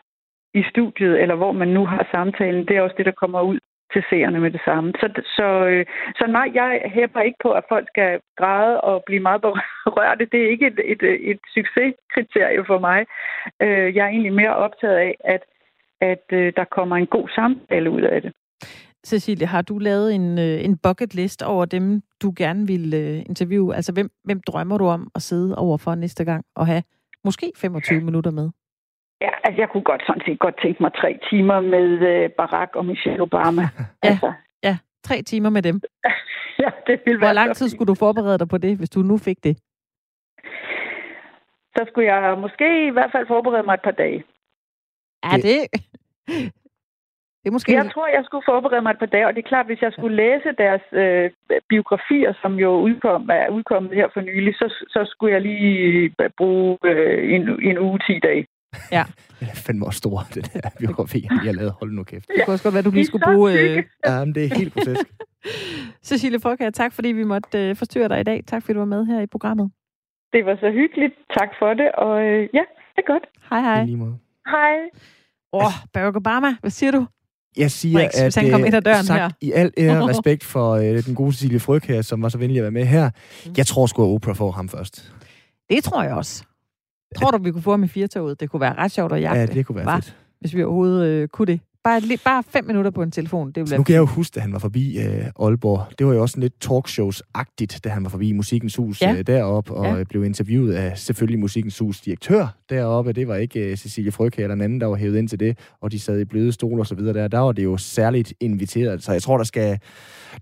[0.53, 3.59] i studiet, eller hvor man nu har samtalen, det er også det, der kommer ud
[3.94, 4.94] til seerne med det samme.
[5.02, 5.86] Så, så, øh,
[6.20, 10.26] så nej, jeg hæpper ikke på, at folk skal græde og blive meget berørte.
[10.32, 13.00] Det er ikke et, et, et succeskriterie for mig.
[13.62, 15.44] Øh, jeg er egentlig mere optaget af, at,
[16.02, 18.32] at øh, der kommer en god samtale ud af det.
[19.06, 22.94] Cecilie, har du lavet en, en bucket list over dem, du gerne vil
[23.30, 23.76] interviewe?
[23.76, 26.84] Altså, hvem, hvem drømmer du om at sidde overfor næste gang og have
[27.24, 28.50] måske 25 minutter med?
[29.26, 32.76] Ja, altså jeg kunne godt sådan set godt tænke mig tre timer med uh, Barack
[32.76, 33.61] og Michelle Obama.
[34.03, 34.34] ja, altså.
[34.63, 35.82] ja, tre timer med dem.
[36.63, 39.17] ja, det ville Hvor lang tid skulle du forberede dig på det, hvis du nu
[39.17, 39.57] fik det?
[41.76, 44.24] Så skulle jeg måske i hvert fald forberede mig et par dage.
[45.24, 45.59] Er det...
[47.43, 47.74] Det er måske...
[47.74, 49.93] Jeg tror, jeg skulle forberede mig et par dage, og det er klart, hvis jeg
[49.93, 51.32] skulle læse deres øh,
[51.69, 56.78] biografier, som jo udkom, er udkommet her for nylig, så, så skulle jeg lige bruge
[56.84, 58.47] øh, en, en uge, 10 dage.
[58.91, 59.03] Ja.
[59.39, 61.71] Det er fandme også stor, det der biografi, jeg har lavet.
[61.80, 62.28] Hold nu kæft.
[62.28, 63.53] Det kunne også godt være, du lige skulle bruge...
[63.53, 63.84] Øh...
[64.05, 65.05] Ja, men det er helt grotesk.
[66.07, 68.43] Cecilie Frøkær, tak fordi vi måtte øh, forstyrre dig i dag.
[68.47, 69.71] Tak fordi du var med her i programmet.
[70.34, 71.13] Det var så hyggeligt.
[71.38, 72.63] Tak for det, og øh, ja,
[72.95, 73.24] det er godt.
[73.49, 73.82] Hej hej.
[73.82, 74.17] I lige måde.
[74.47, 74.76] Hej.
[75.53, 77.05] Åh, oh, Barack Obama, hvad siger du?
[77.57, 79.30] Jeg siger, Brix, at han kom ind ad døren sagt her.
[79.41, 82.57] i al ære respekt for øh, den gode Cecilie Fryg her, som var så venlig
[82.57, 83.09] at være med her.
[83.45, 83.53] Mm.
[83.57, 85.13] Jeg tror sgu, at Oprah får ham først.
[85.69, 86.43] Det tror jeg også.
[87.16, 88.39] Tror du, vi kunne få ham i firtoget?
[88.39, 89.39] Det kunne være ret sjovt at jagte.
[89.39, 90.16] Ja, det kunne være var, fedt.
[90.39, 91.59] Hvis vi overhovedet øh, kunne det.
[91.84, 93.47] Bare, bare fem minutter på en telefon.
[93.47, 95.86] Det ville nu kan jeg jo huske, at han var forbi øh, Aalborg.
[95.99, 99.14] Det var jo også lidt talkshows-agtigt, da han var forbi Musikkens Hus ja.
[99.14, 100.03] øh, deroppe, og ja.
[100.03, 103.14] blev interviewet af selvfølgelig Musikkens Hus direktør deroppe.
[103.14, 105.57] Det var ikke øh, Cecilie Frøke eller en anden, der var hævet ind til det,
[105.82, 107.28] og de sad i bløde stole og så videre der.
[107.28, 109.03] Der var det jo særligt inviteret.
[109.03, 109.80] Så jeg tror, der skal,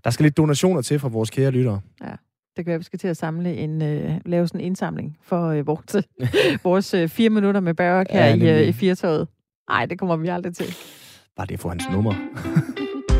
[0.04, 1.80] der skal lidt donationer til fra vores kære lyttere.
[2.02, 2.12] Ja.
[2.56, 5.18] Det kan være, at vi skal til at samle en, øh, lave sådan en indsamling
[5.22, 5.96] for øh, vores,
[6.64, 9.28] vores øh, fire minutter med Barack her ja, i, øh, i firtoget.
[9.68, 10.74] Nej, det kommer vi aldrig til.
[11.36, 12.14] Bare det for hans nummer.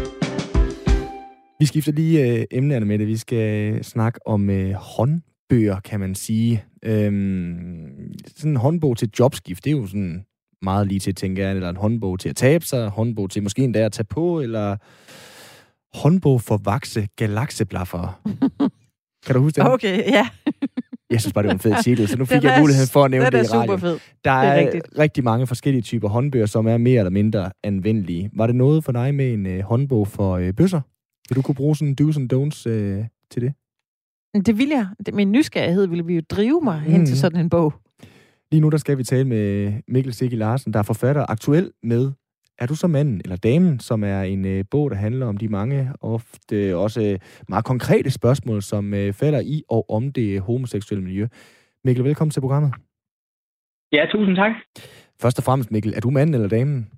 [1.61, 3.07] vi skifter lige øh, emnerne med det.
[3.07, 6.65] Vi skal snakke om øh, håndbøger, kan man sige.
[6.83, 10.25] Øhm, sådan en håndbog til jobskift, det er jo sådan
[10.63, 13.65] meget lige til, tænker jeg, eller en håndbog til at tabe sig, håndbog til måske
[13.65, 14.77] endda at tage på, eller
[15.99, 18.21] håndbog for vakse galakseblaffer.
[19.27, 19.71] Kan du huske det?
[19.71, 20.29] Okay, ja.
[21.11, 23.11] jeg synes bare, det var en fed titel, så nu fik jeg muligheden for at
[23.11, 23.81] nævne det, det i radioen.
[23.81, 23.99] Fed.
[24.25, 24.99] Der er, er rigtigt.
[24.99, 28.31] rigtig mange forskellige typer håndbøger, som er mere eller mindre anvendelige.
[28.37, 30.81] Var det noget for dig med en øh, håndbog for øh, bøsser?
[31.29, 33.55] Vil du kunne bruge sådan do's and don'ts øh, til det?
[34.47, 34.87] Det vil jeg.
[35.13, 36.93] Min nysgerrighed ville vi jo drive mig mm.
[36.93, 37.75] hen til sådan en bog.
[38.53, 42.13] Lige nu der skal vi tale med Mikkel Sigge Larsen, der er forfatter aktuel med
[42.59, 45.49] er du så manden eller damen, som er en øh, bog, der handler om de
[45.49, 51.27] mange, ofte også meget konkrete spørgsmål, som øh, falder i og om det homoseksuelle miljø.
[51.85, 52.73] Mikkel, velkommen til programmet.
[53.93, 54.53] Ja, tusind tak.
[55.23, 56.91] Først og fremmest, Mikkel, er du manden eller damen?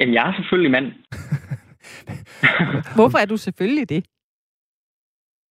[0.00, 0.86] Jamen, jeg er selvfølgelig mand.
[2.98, 4.06] Hvorfor er du selvfølgelig det?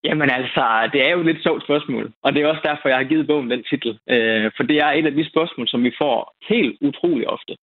[0.04, 2.98] Jamen altså, det er jo et lidt sjovt spørgsmål, og det er også derfor, jeg
[2.98, 4.00] har givet bogen den titel.
[4.10, 7.56] Øh, for det er et af de spørgsmål, som vi får helt utrolig ofte.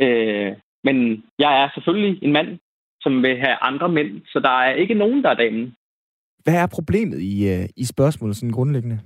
[0.00, 2.58] Øh, men jeg er selvfølgelig en mand,
[3.00, 5.74] som vil have andre mænd, så der er ikke nogen, der er damen.
[6.44, 9.00] Hvad er problemet i, øh, i spørgsmålet sådan grundlæggende?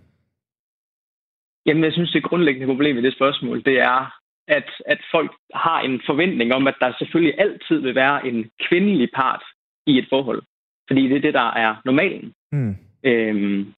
[1.66, 4.14] Jamen, jeg synes, det grundlæggende problem i det spørgsmål, det er,
[4.48, 9.08] at, at folk har en forventning om, at der selvfølgelig altid vil være en kvindelig
[9.14, 9.42] part
[9.86, 10.42] i et forhold.
[10.88, 12.32] Fordi det er det, der er normalen.
[12.52, 12.76] Mm.
[13.04, 13.72] Øhm,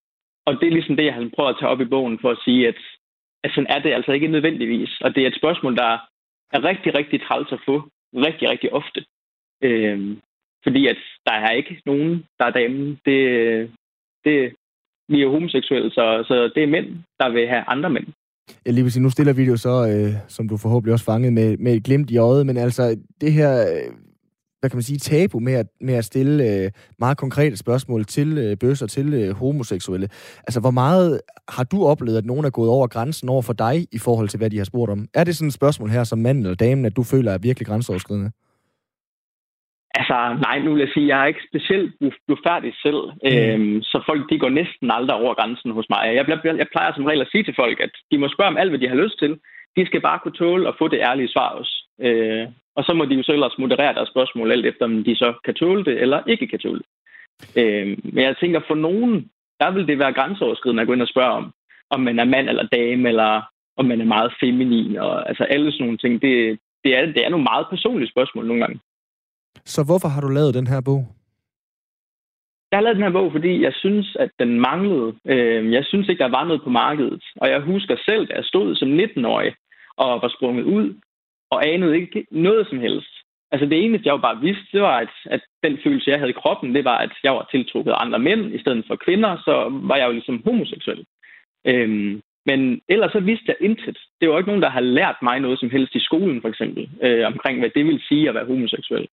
[0.47, 2.43] og det er ligesom det, jeg har prøvet at tage op i bogen for at
[2.45, 2.79] sige, at,
[3.45, 5.01] at sådan er det altså ikke nødvendigvis.
[5.01, 5.99] Og det er et spørgsmål, der
[6.53, 7.77] er rigtig, rigtig træls at få
[8.27, 9.05] rigtig, rigtig ofte.
[9.63, 10.21] Øhm,
[10.65, 12.99] fordi at der er ikke nogen, der er damen.
[13.05, 13.21] Det,
[14.25, 14.55] det,
[15.09, 16.89] vi er homoseksuelle, så, så det er mænd,
[17.21, 18.07] der vil have andre mænd.
[18.65, 21.05] Jeg lige vil sige, nu stiller vi det jo så, øh, som du forhåbentlig også
[21.05, 23.53] fanget med, med et glimt i øjet, men altså det her
[24.61, 28.39] hvad kan man sige, tabu med at, med at stille øh, meget konkrete spørgsmål til
[28.39, 30.09] øh, bøsser, til øh, homoseksuelle.
[30.47, 33.77] Altså, hvor meget har du oplevet, at nogen er gået over grænsen over for dig
[33.93, 35.07] i forhold til, hvad de har spurgt om?
[35.15, 37.67] Er det sådan et spørgsmål her som mand eller damen, at du føler er virkelig
[37.67, 38.31] grænseoverskridende?
[39.99, 41.95] Altså, nej, nu vil jeg sige, jeg er ikke specielt
[42.49, 43.31] færdig selv, mm.
[43.31, 46.01] øhm, så folk de går næsten aldrig over grænsen hos mig.
[46.07, 48.61] Jeg, jeg, jeg plejer som regel at sige til folk, at de må spørge om
[48.61, 49.33] alt, hvad de har lyst til.
[49.77, 51.86] De skal bare kunne tåle at få det ærlige svar også.
[52.01, 55.17] Øh, og så må de jo så ellers moderere deres spørgsmål, alt efter om de
[55.17, 56.89] så kan tåle det eller ikke kan tåle det.
[57.61, 59.31] Øh, men jeg tænker, for nogen,
[59.61, 61.53] der vil det være grænseoverskridende at gå ind og spørge om,
[61.91, 63.43] om man er mand eller dame, eller
[63.77, 66.23] om man er meget feminin, og altså alle sådan nogle ting.
[66.23, 68.81] Det, det, er, det er nogle meget personlige spørgsmål nogle gange.
[69.65, 71.07] Så hvorfor har du lavet den her bog?
[72.71, 75.15] Jeg har lavet den her bog, fordi jeg synes, at den manglede.
[75.25, 77.23] Øh, jeg synes ikke, der var noget på markedet.
[77.37, 79.55] Og jeg husker selv, da jeg stod som 19-årig
[79.97, 80.95] og var sprunget ud,
[81.51, 83.13] og anede ikke noget som helst.
[83.53, 86.31] Altså det eneste, jeg jo bare vidste, det var, at, at den følelse, jeg havde
[86.31, 89.37] i kroppen, det var, at jeg var tiltrukket af andre mænd i stedet for kvinder,
[89.45, 89.55] så
[89.89, 91.05] var jeg jo ligesom homoseksuel.
[91.67, 93.99] Øhm, men ellers så vidste jeg intet.
[94.21, 96.91] Det var ikke nogen, der har lært mig noget som helst i skolen, for eksempel,
[97.03, 99.09] øh, omkring hvad det vil sige at være homoseksuel.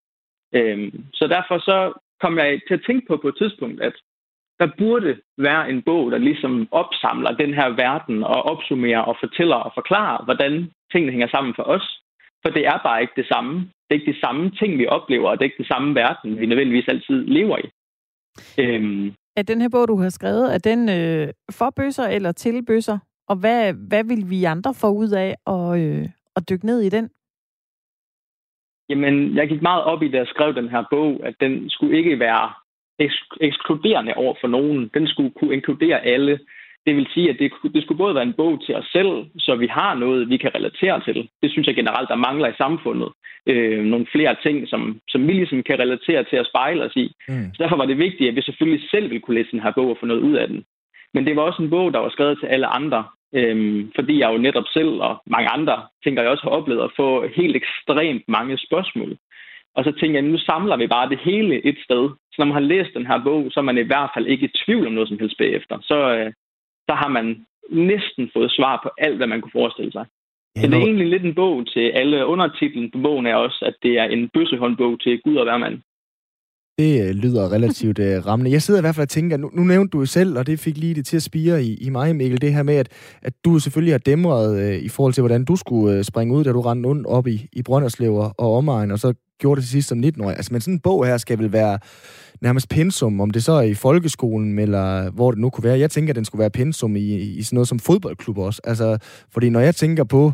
[0.53, 3.95] Øhm, så derfor så kom jeg til at tænke på på et tidspunkt, at
[4.59, 9.55] der burde være en bog, der ligesom opsamler den her verden og opsummerer og fortæller
[9.55, 11.99] og forklarer, hvordan tingene hænger sammen for os.
[12.43, 13.53] For det er bare ikke det samme.
[13.59, 16.39] Det er ikke de samme ting, vi oplever, og det er ikke den samme verden,
[16.39, 17.67] vi nødvendigvis altid lever i.
[18.59, 19.13] Øhm.
[19.35, 22.97] Er den her bog, du har skrevet, er den øh, for bøsser eller til bøsser?
[23.27, 26.89] Og hvad, hvad vil vi andre få ud af at, øh, at dykke ned i
[26.89, 27.09] den?
[28.89, 31.97] Jamen, jeg gik meget op i, da jeg skrev den her bog, at den skulle
[31.97, 32.53] ikke være
[33.01, 34.91] eks- ekskluderende over for nogen.
[34.93, 36.39] Den skulle kunne inkludere alle.
[36.85, 39.55] Det vil sige, at det, det skulle både være en bog til os selv, så
[39.55, 41.29] vi har noget, vi kan relatere til.
[41.41, 43.09] Det synes jeg generelt, der mangler i samfundet.
[43.47, 47.11] Øh, nogle flere ting, som, som vi ligesom kan relatere til at spejle os i.
[47.27, 47.47] Mm.
[47.53, 49.89] Så derfor var det vigtigt, at vi selvfølgelig selv ville kunne læse den her bog
[49.89, 50.63] og få noget ud af den.
[51.13, 53.03] Men det var også en bog, der var skrevet til alle andre.
[53.35, 56.95] Øhm, fordi jeg jo netop selv og mange andre, tænker jeg også har oplevet at
[56.95, 59.17] få helt ekstremt mange spørgsmål.
[59.75, 62.09] Og så tænker jeg, nu samler vi bare det hele et sted.
[62.31, 64.45] Så når man har læst den her bog, så er man i hvert fald ikke
[64.45, 65.77] i tvivl om noget som helst bagefter.
[65.81, 66.31] Så, øh,
[66.87, 70.05] så har man næsten fået svar på alt, hvad man kunne forestille sig.
[70.55, 72.25] Ja, så det er egentlig lidt en bog til alle.
[72.25, 75.75] Undertitlen på bogen er også, at det er en bøssehåndbog til Gud og hvermand.
[76.77, 78.51] Det øh, lyder relativt uh, rammende.
[78.51, 80.59] Jeg sidder i hvert fald og tænker, nu, nu nævnte du jo selv, og det
[80.59, 83.33] fik lige det til at spire i, i mig, Mikkel, det her med, at, at
[83.45, 86.51] du selvfølgelig har dæmret uh, i forhold til, hvordan du skulle uh, springe ud, da
[86.51, 89.13] du rendte rundt op i, i Brønderslev og omegn, og så
[89.43, 90.35] gjorde det til sidst som 19-årig.
[90.35, 91.79] Altså, men sådan en bog her skal vel være
[92.41, 95.79] nærmest pensum, om det så er i folkeskolen, eller hvor det nu kunne være.
[95.79, 98.61] Jeg tænker, at den skulle være pensum i, i sådan noget som fodboldklub også.
[98.63, 98.97] Altså,
[99.33, 100.33] fordi når jeg tænker på,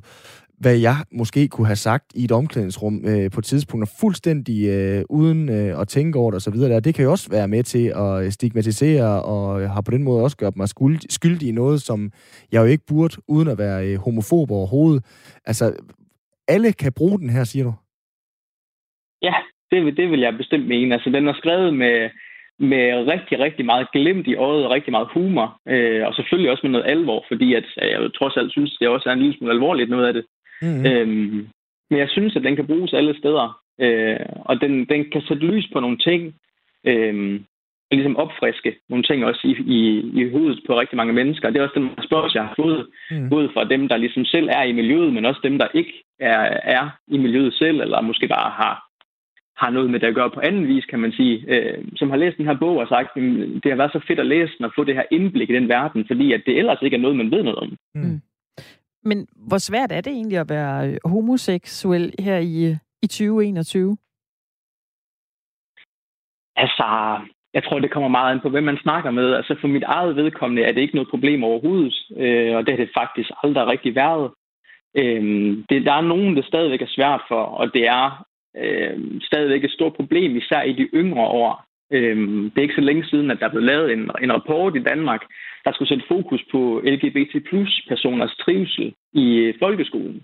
[0.59, 4.67] hvad jeg måske kunne have sagt i et omklædningsrum øh, på et tidspunkt, og fuldstændig
[4.67, 7.93] øh, uden øh, at tænke over det osv., det kan jo også være med til
[7.95, 11.81] at øh, stigmatisere, og har på den måde også gjort mig skyldig, skyldig i noget,
[11.81, 12.11] som
[12.51, 15.03] jeg jo ikke burde, uden at være øh, homofob overhovedet.
[15.45, 15.73] Altså,
[16.47, 17.73] alle kan bruge den her, siger du?
[19.71, 20.93] Det, det vil jeg bestemt mene.
[20.95, 22.09] Altså, den er skrevet med,
[22.59, 25.59] med rigtig, rigtig meget glimt i øjet og rigtig meget humor.
[25.67, 29.09] Øh, og selvfølgelig også med noget alvor, fordi at, jeg trods alt synes, det også
[29.09, 30.25] er en lille smule alvorligt noget af det.
[30.61, 30.85] Mm-hmm.
[30.85, 31.47] Øhm,
[31.89, 33.59] men jeg synes, at den kan bruges alle steder.
[33.81, 36.35] Øh, og den, den kan sætte lys på nogle ting.
[36.85, 37.39] Øh,
[37.91, 41.49] og ligesom opfriske nogle ting også i, i, i hovedet på rigtig mange mennesker.
[41.49, 43.29] Det er også den spørgsmål, jeg har fået, mm.
[43.29, 46.59] både fra dem, der ligesom selv er i miljøet, men også dem, der ikke er,
[46.63, 48.88] er i miljøet selv, eller måske bare har
[49.61, 52.17] har noget med det at gøre på anden vis, kan man sige, øh, som har
[52.17, 53.23] læst den her bog og sagt, at
[53.63, 55.69] det har været så fedt at læse den og få det her indblik i den
[55.69, 57.77] verden, fordi at det ellers ikke er noget, man ved noget om.
[57.95, 58.21] Mm.
[59.03, 63.97] Men hvor svært er det egentlig at være homoseksuel her i, i 2021?
[66.55, 66.85] Altså,
[67.53, 69.33] jeg tror, det kommer meget an på, hvem man snakker med.
[69.33, 72.85] Altså, for mit eget vedkommende er det ikke noget problem overhovedet, øh, og det har
[72.85, 74.31] det faktisk aldrig rigtig været.
[74.97, 75.23] Øh,
[75.69, 78.28] det, der er nogen, det stadigvæk er svært for, og det er
[78.59, 81.65] øh, stadigvæk et stort problem, især i de yngre år.
[81.91, 84.83] Øh, det er ikke så længe siden, at der blev lavet en, en rapport i
[84.83, 85.21] Danmark,
[85.65, 90.23] der skulle sætte fokus på LGBT plus personers trivsel i øh, folkeskolen.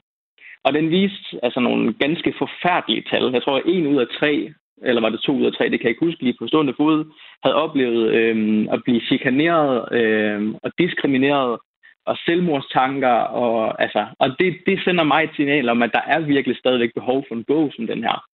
[0.66, 3.32] Og den viste altså nogle ganske forfærdelige tal.
[3.34, 5.80] Jeg tror, at en ud af tre, eller var det to ud af tre, det
[5.80, 7.06] kan jeg ikke huske lige på stående fod,
[7.44, 11.60] havde oplevet øh, at blive chikaneret øh, og diskrimineret
[12.06, 13.18] og selvmordstanker.
[13.44, 16.94] Og, altså, og det, det sender mig et signal om, at der er virkelig stadigvæk
[16.96, 18.26] behov for en bog som den her.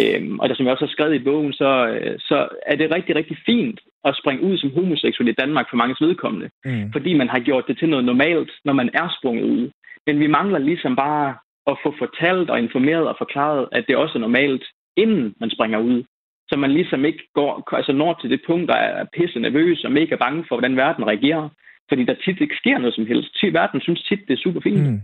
[0.00, 2.94] Øhm, og det, som jeg også har skrevet i bogen, så, øh, så er det
[2.94, 6.50] rigtig, rigtig fint at springe ud som homoseksuel i Danmark for mange vedkommende.
[6.64, 6.92] Mm.
[6.92, 9.70] Fordi man har gjort det til noget normalt, når man er sprunget ud.
[10.06, 11.36] Men vi mangler ligesom bare
[11.66, 14.64] at få fortalt og informeret og forklaret, at det også er normalt,
[14.96, 16.04] inden man springer ud.
[16.48, 19.92] Så man ligesom ikke går, altså når til det punkt, der er pisse nervøs og
[19.92, 21.48] mega bange for, hvordan verden reagerer.
[21.88, 23.30] Fordi der tit ikke sker noget som helst.
[23.42, 24.90] Verden synes tit, det er super fint.
[24.90, 25.00] Mm.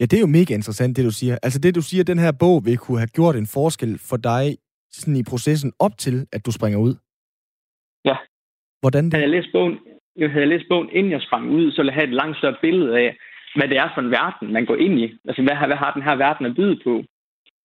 [0.00, 1.38] Ja, det er jo mega interessant, det du siger.
[1.42, 4.44] Altså det, du siger, den her bog vil kunne have gjort en forskel for dig
[4.90, 6.94] sådan i processen op til, at du springer ud.
[8.04, 8.16] Ja.
[8.80, 9.14] Hvordan det?
[9.14, 9.78] Havde jeg læst bogen,
[10.16, 12.56] jeg havde læst bogen, inden jeg sprang ud, så ville jeg have et langt større
[12.62, 13.16] billede af,
[13.56, 15.06] hvad det er for en verden, man går ind i.
[15.28, 17.04] Altså, hvad, hvad har den her verden at byde på?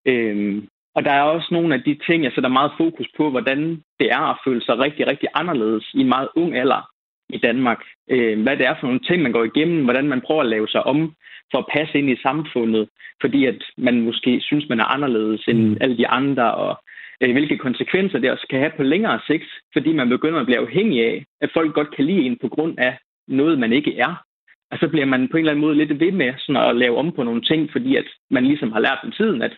[0.05, 3.59] Øhm, og der er også nogle af de ting, jeg sætter meget fokus på, hvordan
[3.99, 6.94] det er at føle sig rigtig, rigtig anderledes i en meget ung alder
[7.29, 7.81] i Danmark.
[8.09, 10.67] Øh, hvad det er for nogle ting, man går igennem, hvordan man prøver at lave
[10.67, 11.13] sig om
[11.51, 12.89] for at passe ind i samfundet,
[13.21, 15.77] fordi at man måske synes, man er anderledes end mm.
[15.81, 16.83] alle de andre, og
[17.21, 20.59] øh, hvilke konsekvenser det også kan have på længere sigt, fordi man begynder at blive
[20.59, 22.97] afhængig af, at folk godt kan lide en på grund af
[23.27, 24.23] noget, man ikke er.
[24.71, 26.97] Og så bliver man på en eller anden måde lidt ved med sådan at lave
[26.97, 29.53] om på nogle ting, fordi at man ligesom har lært med tiden, at,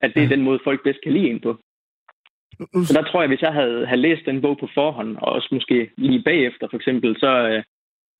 [0.00, 1.58] at det er den måde, folk bedst kan lide en på.
[2.86, 5.48] Så der tror jeg, hvis jeg havde, havde læst den bog på forhånd, og også
[5.52, 7.62] måske lige bagefter for eksempel, så, øh,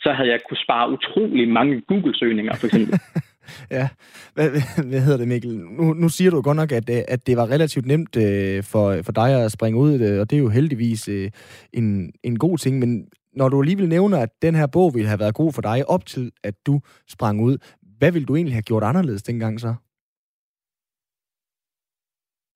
[0.00, 2.94] så havde jeg kunne spare utrolig mange Google-søgninger, for eksempel.
[3.76, 3.88] ja,
[4.34, 4.48] hvad,
[4.90, 5.58] hvad hedder det, Mikkel?
[5.58, 9.02] Nu, nu siger du godt nok, at, øh, at det var relativt nemt øh, for,
[9.04, 11.30] for dig at springe ud, øh, og det er jo heldigvis øh,
[11.72, 15.20] en, en god ting, men når du alligevel nævner, at den her bog ville have
[15.20, 17.56] været god for dig op til, at du sprang ud,
[17.98, 19.74] hvad ville du egentlig have gjort anderledes dengang så?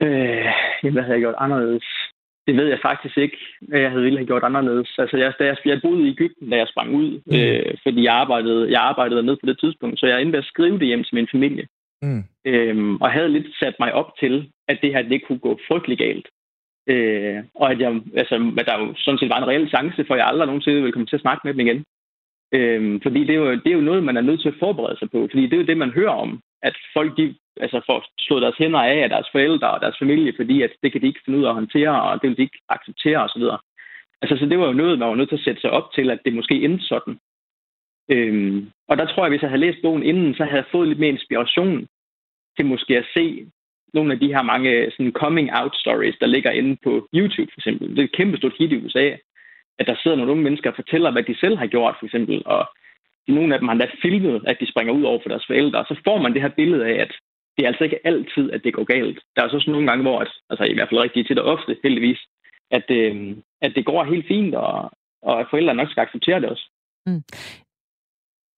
[0.02, 1.84] Øh, hvad havde jeg gjort anderledes?
[2.46, 4.90] Det ved jeg faktisk ikke, hvad jeg havde ville have gjort anderledes.
[4.98, 7.36] Altså, jeg, da jeg, jeg boede i Ægypten, da jeg sprang ud, mm.
[7.36, 10.50] øh, fordi jeg arbejdede, jeg arbejdede ned på det tidspunkt, så jeg endte med at
[10.52, 11.66] skrive det hjem til min familie.
[12.02, 12.24] Mm.
[12.44, 15.98] Øhm, og havde lidt sat mig op til, at det her det kunne gå frygtelig
[15.98, 16.28] galt.
[16.86, 20.14] Øh, og at, jeg, altså, at der jo sådan set var en reel chance for,
[20.14, 21.84] at jeg aldrig nogensinde ville komme til at snakke med dem igen.
[22.56, 24.98] Øh, fordi det er, jo, det er jo noget, man er nødt til at forberede
[24.98, 25.28] sig på.
[25.30, 26.40] Fordi det er jo det, man hører om.
[26.62, 30.32] At folk de, altså, for, slået deres hænder af af deres forældre og deres familie,
[30.36, 32.42] fordi at det kan de ikke finde ud af at håndtere, og det vil de
[32.42, 33.42] ikke acceptere osv.
[34.22, 36.10] Altså, så det var jo noget, man var nødt til at sætte sig op til,
[36.10, 37.18] at det måske endte sådan.
[38.10, 40.88] Øhm, og der tror jeg, hvis jeg havde læst bogen inden, så havde jeg fået
[40.88, 41.86] lidt mere inspiration
[42.56, 43.46] til måske at se
[43.94, 47.60] nogle af de her mange sådan coming out stories, der ligger inde på YouTube for
[47.60, 47.88] eksempel.
[47.90, 49.06] Det er et kæmpe stort hit i USA,
[49.78, 52.42] at der sidder nogle unge mennesker og fortæller, hvad de selv har gjort for eksempel,
[52.46, 52.68] og
[53.28, 55.86] nogle af dem har da filmet, at de springer ud over for deres forældre, og
[55.88, 57.12] så får man det her billede af, at
[57.56, 59.18] det er altså ikke altid, at det går galt.
[59.36, 61.76] Der er også nogle gange, hvor, at, altså i hvert fald rigtig tit og ofte,
[61.82, 62.20] heldigvis,
[62.70, 64.90] at, øh, at det går helt fint, og,
[65.22, 66.66] og at forældrene nok skal acceptere det også.
[67.06, 67.22] Mm.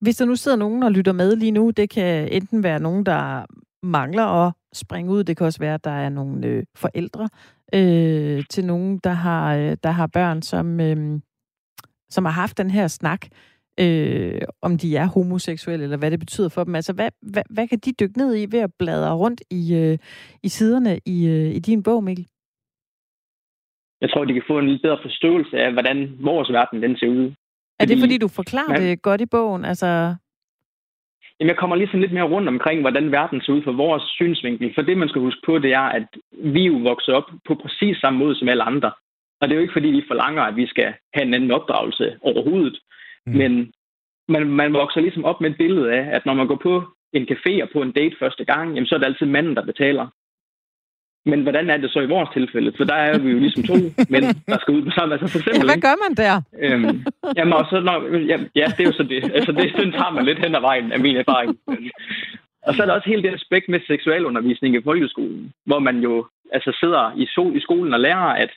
[0.01, 3.05] Hvis der nu sidder nogen og lytter med lige nu, det kan enten være nogen,
[3.05, 3.45] der
[3.83, 5.23] mangler at springe ud.
[5.23, 7.29] Det kan også være, at der er nogle øh, forældre
[7.73, 11.19] øh, til nogen, der har, øh, der har børn, som, øh,
[12.09, 13.27] som har haft den her snak,
[13.83, 16.75] øh, om de er homoseksuelle, eller hvad det betyder for dem.
[16.75, 19.97] Altså, hvad, hvad, hvad kan de dykke ned i ved at bladre rundt i, øh,
[20.43, 22.27] i siderne i, øh, i din bog, Mikkel?
[24.01, 27.07] Jeg tror, de kan få en lidt bedre forståelse af, hvordan vores verden den ser
[27.07, 27.33] ud.
[27.79, 29.65] Er det, fordi du forklarer man, det godt i bogen?
[29.65, 30.15] Altså...
[31.39, 34.03] Jamen, jeg kommer lige sådan lidt mere rundt omkring, hvordan verden ser ud fra vores
[34.03, 34.73] synsvinkel.
[34.75, 37.97] For det, man skal huske på, det er, at vi jo vokser op på præcis
[37.97, 38.91] samme måde som alle andre.
[39.39, 42.17] Og det er jo ikke, fordi vi forlanger, at vi skal have en anden opdragelse
[42.21, 42.79] overhovedet.
[43.27, 43.37] Mm.
[43.37, 43.71] Men
[44.27, 47.27] man, man vokser ligesom op med et billede af, at når man går på en
[47.31, 50.07] café og på en date første gang, jamen, så er det altid manden, der betaler.
[51.29, 52.73] Men hvordan er det så i vores tilfælde?
[52.77, 53.75] For der er vi jo ligesom to
[54.13, 55.13] mænd, der skal ud på sammen.
[55.13, 56.35] Altså for eksempel, ja, hvad gør man der?
[56.63, 57.05] Øhm,
[57.37, 57.97] jamen, og så, når,
[58.31, 59.31] ja, ja, det er jo så det.
[59.37, 61.57] Altså, det sådan tager man lidt hen ad vejen, af min erfaring.
[62.67, 66.27] Og så er der også hele det aspekt med seksualundervisning i folkeskolen, hvor man jo
[66.51, 68.51] altså sidder i, so, i skolen og lærer, at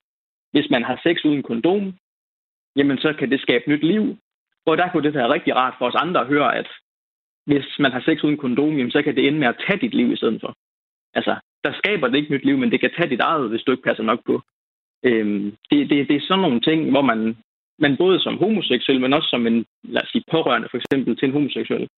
[0.52, 1.94] hvis man har sex uden kondom,
[2.76, 4.16] jamen så kan det skabe nyt liv.
[4.70, 6.68] Og der kunne det være rigtig rart for os andre at høre, at
[7.46, 9.94] hvis man har sex uden kondom, jamen, så kan det ende med at tage dit
[9.94, 10.52] liv i stedet for.
[11.14, 13.70] Altså, der skaber det ikke nyt liv, men det kan tage dit eget, hvis du
[13.72, 14.34] ikke passer nok på.
[15.04, 17.36] Øhm, det, det, det er sådan nogle ting, hvor man,
[17.78, 21.26] man både som homoseksuel, men også som en, lad os sige, pårørende for eksempel til
[21.26, 21.88] en homoseksuel,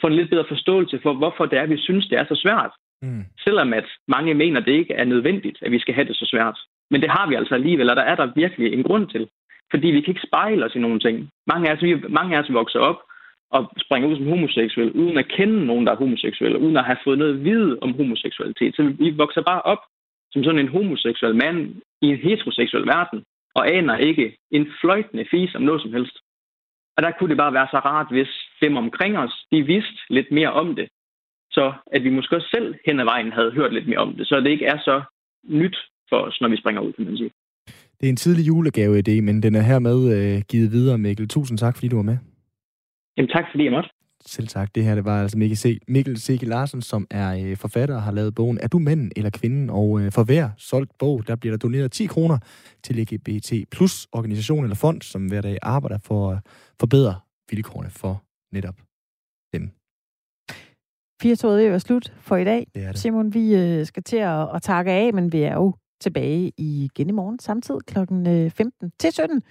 [0.00, 2.72] får en lidt bedre forståelse for, hvorfor det er, vi synes, det er så svært.
[3.02, 3.24] Mm.
[3.44, 6.58] Selvom at mange mener, det ikke er nødvendigt, at vi skal have det så svært.
[6.90, 9.28] Men det har vi altså alligevel, og der er der virkelig en grund til.
[9.70, 11.30] Fordi vi kan ikke spejle os i nogle ting.
[11.46, 13.00] Mange af os, vi, mange af os vokser op
[13.50, 17.04] og springer ud som homoseksuel, uden at kende nogen, der er homoseksuelle, uden at have
[17.04, 18.76] fået noget at vide om homoseksualitet.
[18.76, 19.82] Så vi vokser bare op
[20.32, 25.54] som sådan en homoseksuel mand i en heteroseksuel verden, og aner ikke en fløjtende fis
[25.54, 26.16] om noget som helst.
[26.96, 28.28] Og der kunne det bare være så rart, hvis
[28.62, 30.88] dem omkring os, de vidste lidt mere om det.
[31.50, 34.26] Så at vi måske også selv hen ad vejen havde hørt lidt mere om det,
[34.28, 35.02] så det ikke er så
[35.44, 35.76] nyt
[36.08, 37.30] for os, når vi springer ud, kan man sige.
[38.00, 41.28] Det er en tidlig julegave-idé, men den er hermed øh, givet videre, Mikkel.
[41.28, 42.18] Tusind tak, fordi du var med.
[43.16, 43.90] Jamen tak, fordi jeg måtte.
[44.26, 44.74] Selv tak.
[44.74, 45.78] Det her det var altså Mikkel, C.
[45.88, 46.38] Mikkel C.
[46.42, 49.70] Larsen, som er øh, forfatter og har lavet bogen Er du manden eller kvinden?
[49.70, 52.38] Og øh, for hver solgt bog, der bliver der doneret 10 kroner
[52.82, 56.38] til LGBT plus organisation eller fond, som hver dag arbejder for at
[56.80, 57.14] forbedre
[57.50, 58.22] vilkårene for
[58.52, 58.76] netop
[59.52, 59.70] dem.
[61.22, 62.66] Firetoget er slut for i dag.
[62.74, 63.00] Det er det.
[63.00, 67.08] Simon, vi øh, skal til at, at takke af, men vi er jo tilbage igen
[67.08, 67.98] i morgen samtidig kl.
[68.50, 69.42] 15 til 17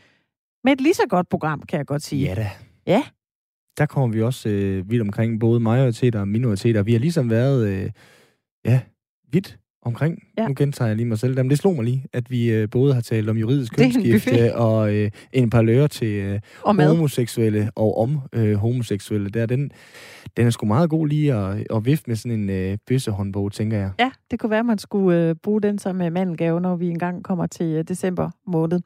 [0.64, 2.26] med et lige så godt program, kan jeg godt sige.
[2.26, 2.50] Ja da.
[2.88, 3.04] Ja.
[3.78, 6.84] Der kommer vi også øh, vidt omkring både majoriteter og minoriteter.
[6.84, 7.92] Vi har ligesom været, øh,
[8.66, 8.82] ja,
[9.32, 10.24] vidt omkring.
[10.38, 10.48] Ja.
[10.48, 11.36] Nu gentager jeg lige mig selv.
[11.36, 14.96] Men det slog mig lige, at vi øh, både har talt om juridisk kønsskifte og
[14.96, 19.30] øh, en par lører til øh, og homoseksuelle og om øh, homoseksuelle.
[19.30, 19.72] Der, den,
[20.38, 23.78] den er sgu meget god lige at, at vifte med sådan en øh, bøssehåndbog, tænker
[23.78, 23.92] jeg.
[24.00, 26.90] Ja, det kunne være, at man skulle øh, bruge den som øh, mandelgave, når vi
[26.90, 28.80] engang kommer til øh, december måned.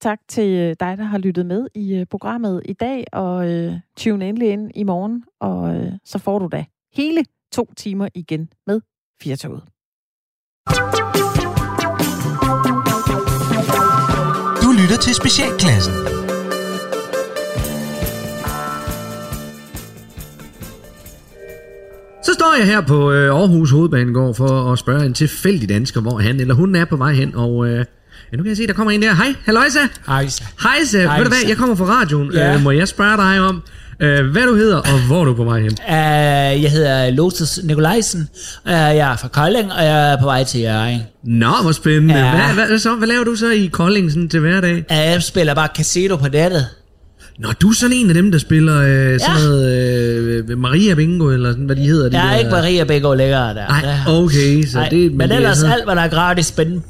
[0.00, 3.74] Tak til øh, dig, der har lyttet med i øh, programmet i dag, og øh,
[3.96, 6.64] tune endelig ind i morgen, og øh, så får du da
[6.96, 8.80] hele to timer igen med
[9.22, 9.71] Firtoget.
[14.62, 15.92] Du lytter til Specialklassen.
[22.24, 26.18] Så står jeg her på øh, Aarhus Hovedbanegård for at spørge en tilfældig dansker, hvor
[26.18, 27.68] han eller hun er på vej hen, og...
[27.68, 27.84] Øh,
[28.32, 29.14] Ja, nu kan jeg se, der kommer en der.
[29.14, 29.78] Hej, halløjsa.
[30.06, 30.44] Hejsa.
[30.62, 30.98] Hejsa.
[30.98, 32.32] Ved du hvad, jeg kommer fra radioen.
[32.32, 32.54] Ja.
[32.54, 33.62] Øh, må jeg spørge dig om,
[34.00, 35.76] øh, hvad du hedder, og hvor du er på vej hen?
[35.88, 38.28] Uh, jeg hedder Lotus Nikolajsen.
[38.64, 41.02] Uh, jeg er fra Kolding, og jeg er på vej til Jørgen.
[41.24, 42.18] Nå, hvor spændende.
[42.18, 42.52] Ja.
[42.54, 44.76] Hvad, hvad, så, hvad laver du så i Kolding sådan til hverdag?
[44.90, 46.66] Uh, jeg spiller bare casino på nettet.
[47.38, 49.44] Nå, du er sådan en af dem, der spiller øh, sådan ja.
[49.44, 52.08] noget øh, Maria Bingo, eller sådan, hvad de hedder.
[52.08, 52.38] De jeg er der...
[52.38, 53.68] ikke Maria Bingo længere der.
[53.68, 54.64] Nej, okay.
[54.64, 55.72] Så Ej, det, men, men det ellers sådan...
[55.72, 56.82] alt, hvad der er gratis spændende.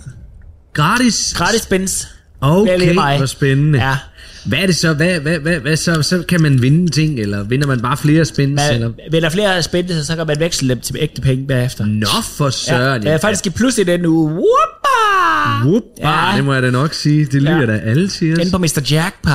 [0.75, 1.35] Gratis?
[1.37, 2.09] Gratis spins.
[2.41, 3.79] Okay, hvor spændende.
[3.79, 3.97] Ja.
[4.45, 4.93] Hvad er det så?
[4.93, 6.03] Hvad, hvad, hvad, hvad så?
[6.03, 8.57] Så kan man vinde ting, eller vinder man bare flere spins?
[8.57, 8.93] Man eller?
[9.11, 11.85] vinder flere spins, så kan man veksle dem til ægte penge bagefter.
[11.85, 13.03] Nå for søren.
[13.03, 14.33] Ja, jeg er faktisk i plus i den uge.
[14.33, 15.65] Whoopa!
[15.65, 16.37] Whoopa, ja.
[16.37, 17.25] det må jeg da nok sige.
[17.25, 17.67] Det lyder ja.
[17.67, 18.41] da alle siger.
[18.41, 18.83] Inde på Mr.
[18.91, 19.33] Jackpot.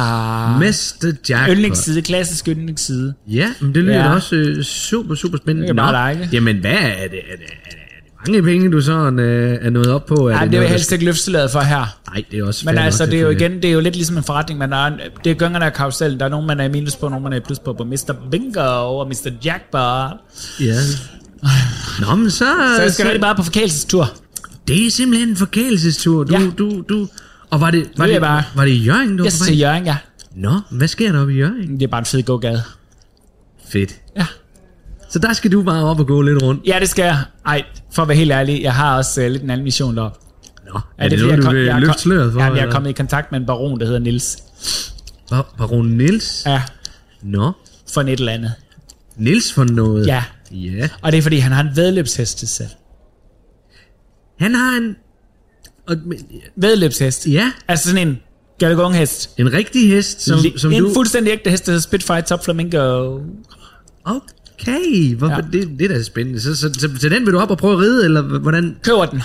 [0.59, 1.13] Mr.
[1.29, 1.55] Jackpot.
[1.55, 3.13] Yndlingsside, klassisk yndlingsside.
[3.27, 4.13] Ja, men det lyder ja.
[4.13, 5.63] også øh, super, super spændende.
[5.63, 6.33] Det er meget dejligt.
[6.33, 6.71] Jamen, hvad?
[6.71, 7.86] Er det, er det, er det
[8.27, 10.27] mange penge, du sådan øh, er nået op på?
[10.27, 11.97] Er Nej, det, det er jo helst ikke løftelaget for her.
[12.13, 14.17] Nej, det er også Men altså, det er jo igen, det er jo lidt ligesom
[14.17, 14.59] en forretning.
[14.59, 14.89] Man er,
[15.23, 16.19] det er gøngerne af karusellen.
[16.19, 17.73] Der er nogen, man er i minus på, nogen, man er i plus på.
[17.73, 18.15] På Mr.
[18.31, 18.59] Bingo
[18.99, 19.31] og Mr.
[19.45, 20.11] Jackpot.
[20.59, 20.75] Ja.
[22.01, 22.45] Nå, men så...
[22.75, 24.09] Så jeg skal rigtig bare på forkælelsestur.
[24.67, 26.23] Det er simpelthen en forkælelsestur.
[26.23, 26.49] Du, Ja.
[26.57, 27.07] du, du...
[27.49, 29.59] Og var det, var Det det, bare- var det Jørgen, du Jeg var til?
[29.59, 29.97] Jørgen, ja.
[30.35, 31.73] Nå, hvad sker der oppe i Jørgen?
[31.79, 32.61] Det er bare en fed gågade.
[33.69, 33.95] Fedt.
[34.17, 34.25] Ja.
[35.17, 36.67] Så der skal du bare op og gå lidt rundt.
[36.67, 37.23] Ja, det skal jeg.
[37.45, 40.19] Ej, for at være helt ærlig, jeg har også uh, lidt en anden mission deroppe.
[40.73, 42.39] Nå, er, det, fordi, noget, du vil jeg er løfte sløret for?
[42.41, 42.73] Jamen, jeg er eller?
[42.73, 44.37] kommet i kontakt med en baron, der hedder Nils.
[45.29, 46.43] Bar- Baron Nils?
[46.45, 46.61] Ja,
[47.23, 47.51] Nå,
[47.93, 48.51] for et eller andet.
[49.17, 50.07] Nils for noget?
[50.07, 50.89] Ja, Ja.
[51.01, 52.67] og det er fordi, han har en vedløbshest til sig.
[54.39, 54.95] Han har en...
[55.87, 57.27] Og, men- Vedløbshest.
[57.27, 58.19] ja, Altså sådan en
[58.59, 59.29] galgonghest.
[59.39, 60.93] en rigtig hest, som, som en du...
[60.93, 63.19] fuldstændig ægte hest, der hedder Spitfire Top Flamingo.
[64.05, 64.27] Okay,
[65.17, 65.35] hvor, Ja.
[65.35, 65.41] ja.
[65.51, 66.41] det, det er da spændende.
[66.41, 68.77] Så, så, så, så den vil du op og prøve at ride, eller hvordan?
[68.83, 69.21] Køber den.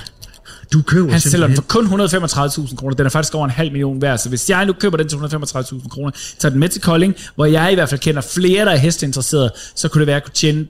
[0.72, 2.94] Du køber Han sælger den for kun 135.000 kroner.
[2.96, 4.18] Den er faktisk over en halv million værd.
[4.18, 7.44] Så hvis jeg nu køber den til 135.000 kroner, tager den med til Kolding, hvor
[7.44, 10.24] jeg i hvert fald kender flere, der er hesteinteresserede, så kunne det være, at jeg
[10.24, 10.66] kunne tjene